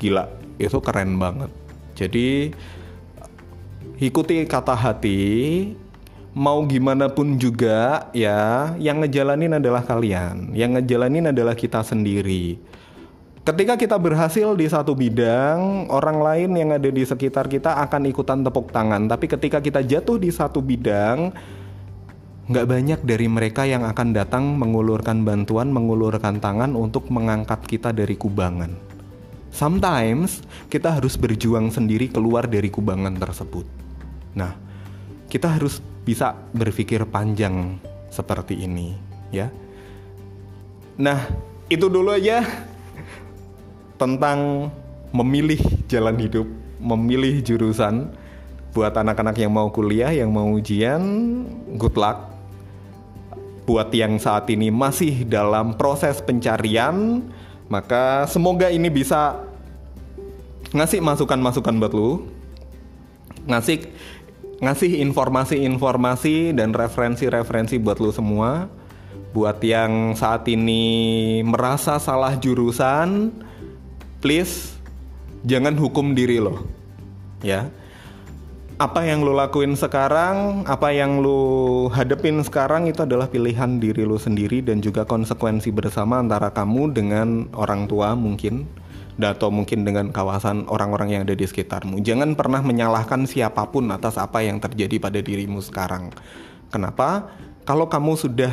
gila, 0.00 0.28
itu 0.56 0.80
keren 0.80 1.20
banget. 1.20 1.52
Jadi 1.94 2.50
ikuti 4.00 4.44
kata 4.48 4.74
hati, 4.74 5.22
mau 6.32 6.64
gimana 6.64 7.12
pun 7.12 7.36
juga 7.36 8.08
ya, 8.16 8.72
yang 8.80 9.04
ngejalanin 9.04 9.56
adalah 9.60 9.84
kalian, 9.84 10.52
yang 10.56 10.74
ngejalanin 10.76 11.30
adalah 11.30 11.56
kita 11.56 11.84
sendiri 11.84 12.60
Ketika 13.44 13.76
kita 13.76 14.00
berhasil 14.00 14.56
di 14.56 14.64
satu 14.64 14.96
bidang, 14.96 15.92
orang 15.92 16.16
lain 16.16 16.50
yang 16.56 16.72
ada 16.72 16.88
di 16.88 17.04
sekitar 17.04 17.44
kita 17.44 17.76
akan 17.76 18.08
ikutan 18.08 18.40
tepuk 18.40 18.72
tangan. 18.72 19.04
Tapi 19.04 19.28
ketika 19.28 19.60
kita 19.60 19.84
jatuh 19.84 20.16
di 20.16 20.32
satu 20.32 20.64
bidang, 20.64 21.28
nggak 22.48 22.64
banyak 22.64 23.00
dari 23.04 23.28
mereka 23.28 23.68
yang 23.68 23.84
akan 23.84 24.16
datang 24.16 24.56
mengulurkan 24.56 25.28
bantuan, 25.28 25.68
mengulurkan 25.76 26.40
tangan 26.40 26.72
untuk 26.72 27.12
mengangkat 27.12 27.60
kita 27.68 27.92
dari 27.92 28.16
kubangan. 28.16 28.80
Sometimes 29.52 30.40
kita 30.72 30.96
harus 30.96 31.20
berjuang 31.20 31.68
sendiri 31.68 32.08
keluar 32.08 32.48
dari 32.48 32.72
kubangan 32.72 33.12
tersebut. 33.12 33.68
Nah, 34.40 34.56
kita 35.28 35.52
harus 35.52 35.84
bisa 36.00 36.32
berpikir 36.56 37.04
panjang 37.12 37.76
seperti 38.08 38.64
ini, 38.64 38.96
ya. 39.28 39.52
Nah, 40.96 41.28
itu 41.68 41.92
dulu 41.92 42.08
aja 42.08 42.72
tentang 44.04 44.68
memilih 45.16 45.56
jalan 45.88 46.20
hidup, 46.20 46.44
memilih 46.76 47.40
jurusan 47.40 48.12
buat 48.76 48.92
anak-anak 48.92 49.40
yang 49.40 49.48
mau 49.48 49.72
kuliah, 49.72 50.12
yang 50.12 50.28
mau 50.28 50.44
ujian, 50.52 51.00
good 51.80 51.96
luck. 51.96 52.28
Buat 53.64 53.88
yang 53.96 54.20
saat 54.20 54.44
ini 54.52 54.68
masih 54.68 55.24
dalam 55.24 55.72
proses 55.80 56.20
pencarian, 56.20 57.24
maka 57.72 58.28
semoga 58.28 58.68
ini 58.68 58.92
bisa 58.92 59.40
ngasih 60.76 61.00
masukan-masukan 61.00 61.80
buat 61.80 61.94
lu. 61.96 62.28
Ngasih 63.48 63.88
ngasih 64.60 65.00
informasi-informasi 65.00 66.52
dan 66.52 66.76
referensi-referensi 66.76 67.80
buat 67.80 68.04
lu 68.04 68.12
semua. 68.12 68.68
Buat 69.32 69.64
yang 69.64 70.12
saat 70.12 70.44
ini 70.44 71.40
merasa 71.40 71.96
salah 71.96 72.36
jurusan, 72.36 73.32
please 74.24 74.80
jangan 75.44 75.76
hukum 75.76 76.16
diri 76.16 76.40
lo. 76.40 76.64
Ya. 77.44 77.68
Apa 78.74 79.06
yang 79.06 79.22
lo 79.22 79.36
lakuin 79.36 79.78
sekarang, 79.78 80.66
apa 80.66 80.90
yang 80.90 81.22
lo 81.22 81.86
hadepin 81.92 82.42
sekarang 82.42 82.90
itu 82.90 83.04
adalah 83.04 83.30
pilihan 83.30 83.78
diri 83.78 84.02
lo 84.02 84.18
sendiri 84.18 84.64
dan 84.64 84.82
juga 84.82 85.06
konsekuensi 85.06 85.70
bersama 85.70 86.18
antara 86.18 86.50
kamu 86.50 86.90
dengan 86.90 87.46
orang 87.54 87.86
tua 87.86 88.18
mungkin 88.18 88.66
atau 89.14 89.46
mungkin 89.46 89.86
dengan 89.86 90.10
kawasan 90.10 90.66
orang-orang 90.66 91.14
yang 91.14 91.22
ada 91.22 91.38
di 91.38 91.46
sekitarmu. 91.46 92.02
Jangan 92.02 92.34
pernah 92.34 92.66
menyalahkan 92.66 93.30
siapa 93.30 93.62
pun 93.70 93.86
atas 93.94 94.18
apa 94.18 94.42
yang 94.42 94.58
terjadi 94.58 94.98
pada 94.98 95.22
dirimu 95.22 95.62
sekarang. 95.62 96.10
Kenapa? 96.74 97.30
Kalau 97.62 97.86
kamu 97.86 98.18
sudah 98.18 98.50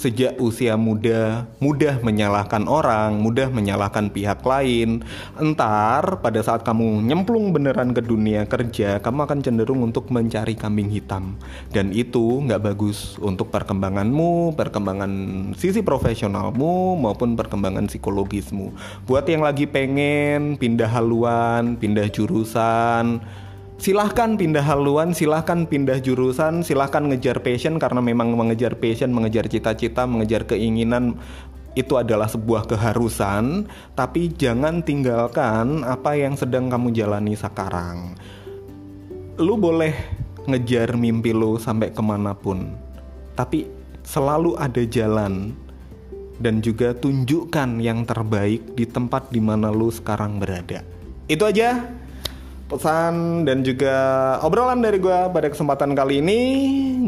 sejak 0.00 0.40
usia 0.40 0.80
muda 0.80 1.44
mudah 1.60 2.00
menyalahkan 2.00 2.64
orang, 2.64 3.20
mudah 3.20 3.52
menyalahkan 3.52 4.08
pihak 4.08 4.40
lain. 4.48 5.04
Entar 5.36 6.24
pada 6.24 6.40
saat 6.40 6.64
kamu 6.64 7.04
nyemplung 7.04 7.52
beneran 7.52 7.92
ke 7.92 8.00
dunia 8.00 8.48
kerja, 8.48 8.96
kamu 9.04 9.28
akan 9.28 9.38
cenderung 9.44 9.84
untuk 9.84 10.08
mencari 10.08 10.56
kambing 10.56 10.88
hitam. 10.88 11.36
Dan 11.68 11.92
itu 11.92 12.40
nggak 12.48 12.72
bagus 12.72 13.20
untuk 13.20 13.52
perkembanganmu, 13.52 14.56
perkembangan 14.56 15.12
sisi 15.60 15.84
profesionalmu 15.84 16.96
maupun 16.96 17.36
perkembangan 17.36 17.84
psikologismu. 17.92 18.72
Buat 19.04 19.28
yang 19.28 19.44
lagi 19.44 19.68
pengen 19.68 20.56
pindah 20.56 20.88
haluan, 20.88 21.76
pindah 21.76 22.08
jurusan, 22.08 23.20
silahkan 23.80 24.36
pindah 24.36 24.60
haluan, 24.60 25.16
silahkan 25.16 25.64
pindah 25.64 26.04
jurusan, 26.04 26.60
silahkan 26.60 27.00
ngejar 27.08 27.40
passion 27.40 27.80
karena 27.80 28.04
memang 28.04 28.36
mengejar 28.36 28.76
passion, 28.76 29.08
mengejar 29.08 29.48
cita-cita, 29.48 30.04
mengejar 30.04 30.44
keinginan 30.44 31.16
itu 31.72 31.96
adalah 31.96 32.28
sebuah 32.28 32.68
keharusan, 32.68 33.64
tapi 33.96 34.28
jangan 34.36 34.84
tinggalkan 34.84 35.80
apa 35.88 36.12
yang 36.12 36.36
sedang 36.36 36.68
kamu 36.68 36.92
jalani 36.92 37.32
sekarang. 37.32 38.20
Lu 39.40 39.56
boleh 39.56 39.96
ngejar 40.44 41.00
mimpi 41.00 41.32
lu 41.32 41.56
sampai 41.56 41.88
ke 41.88 42.02
mana 42.04 42.36
pun, 42.36 42.76
tapi 43.32 43.64
selalu 44.04 44.60
ada 44.60 44.84
jalan 44.84 45.56
dan 46.36 46.60
juga 46.60 46.92
tunjukkan 46.92 47.80
yang 47.80 48.04
terbaik 48.04 48.76
di 48.76 48.84
tempat 48.84 49.32
di 49.32 49.40
mana 49.40 49.72
lu 49.72 49.88
sekarang 49.88 50.36
berada. 50.36 50.84
Itu 51.30 51.46
aja 51.46 51.86
pesan 52.70 53.42
dan 53.42 53.66
juga 53.66 54.38
obrolan 54.46 54.78
dari 54.78 55.02
gue 55.02 55.18
pada 55.34 55.50
kesempatan 55.50 55.92
kali 55.98 56.22
ini. 56.22 56.40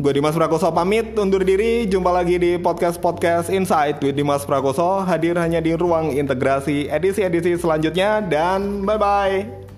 Gue 0.03 0.13
Dimas 0.19 0.35
Prakoso 0.35 0.69
pamit 0.75 1.15
undur 1.15 1.47
diri. 1.47 1.87
Jumpa 1.87 2.11
lagi 2.11 2.37
di 2.43 2.59
podcast-podcast 2.59 3.49
Insight 3.55 4.03
with 4.03 4.19
Dimas 4.19 4.43
Prakoso. 4.43 5.07
Hadir 5.07 5.39
hanya 5.39 5.63
di 5.63 5.79
ruang 5.79 6.11
integrasi 6.11 6.91
edisi-edisi 6.91 7.55
selanjutnya 7.57 8.19
dan 8.21 8.83
bye-bye. 8.83 9.72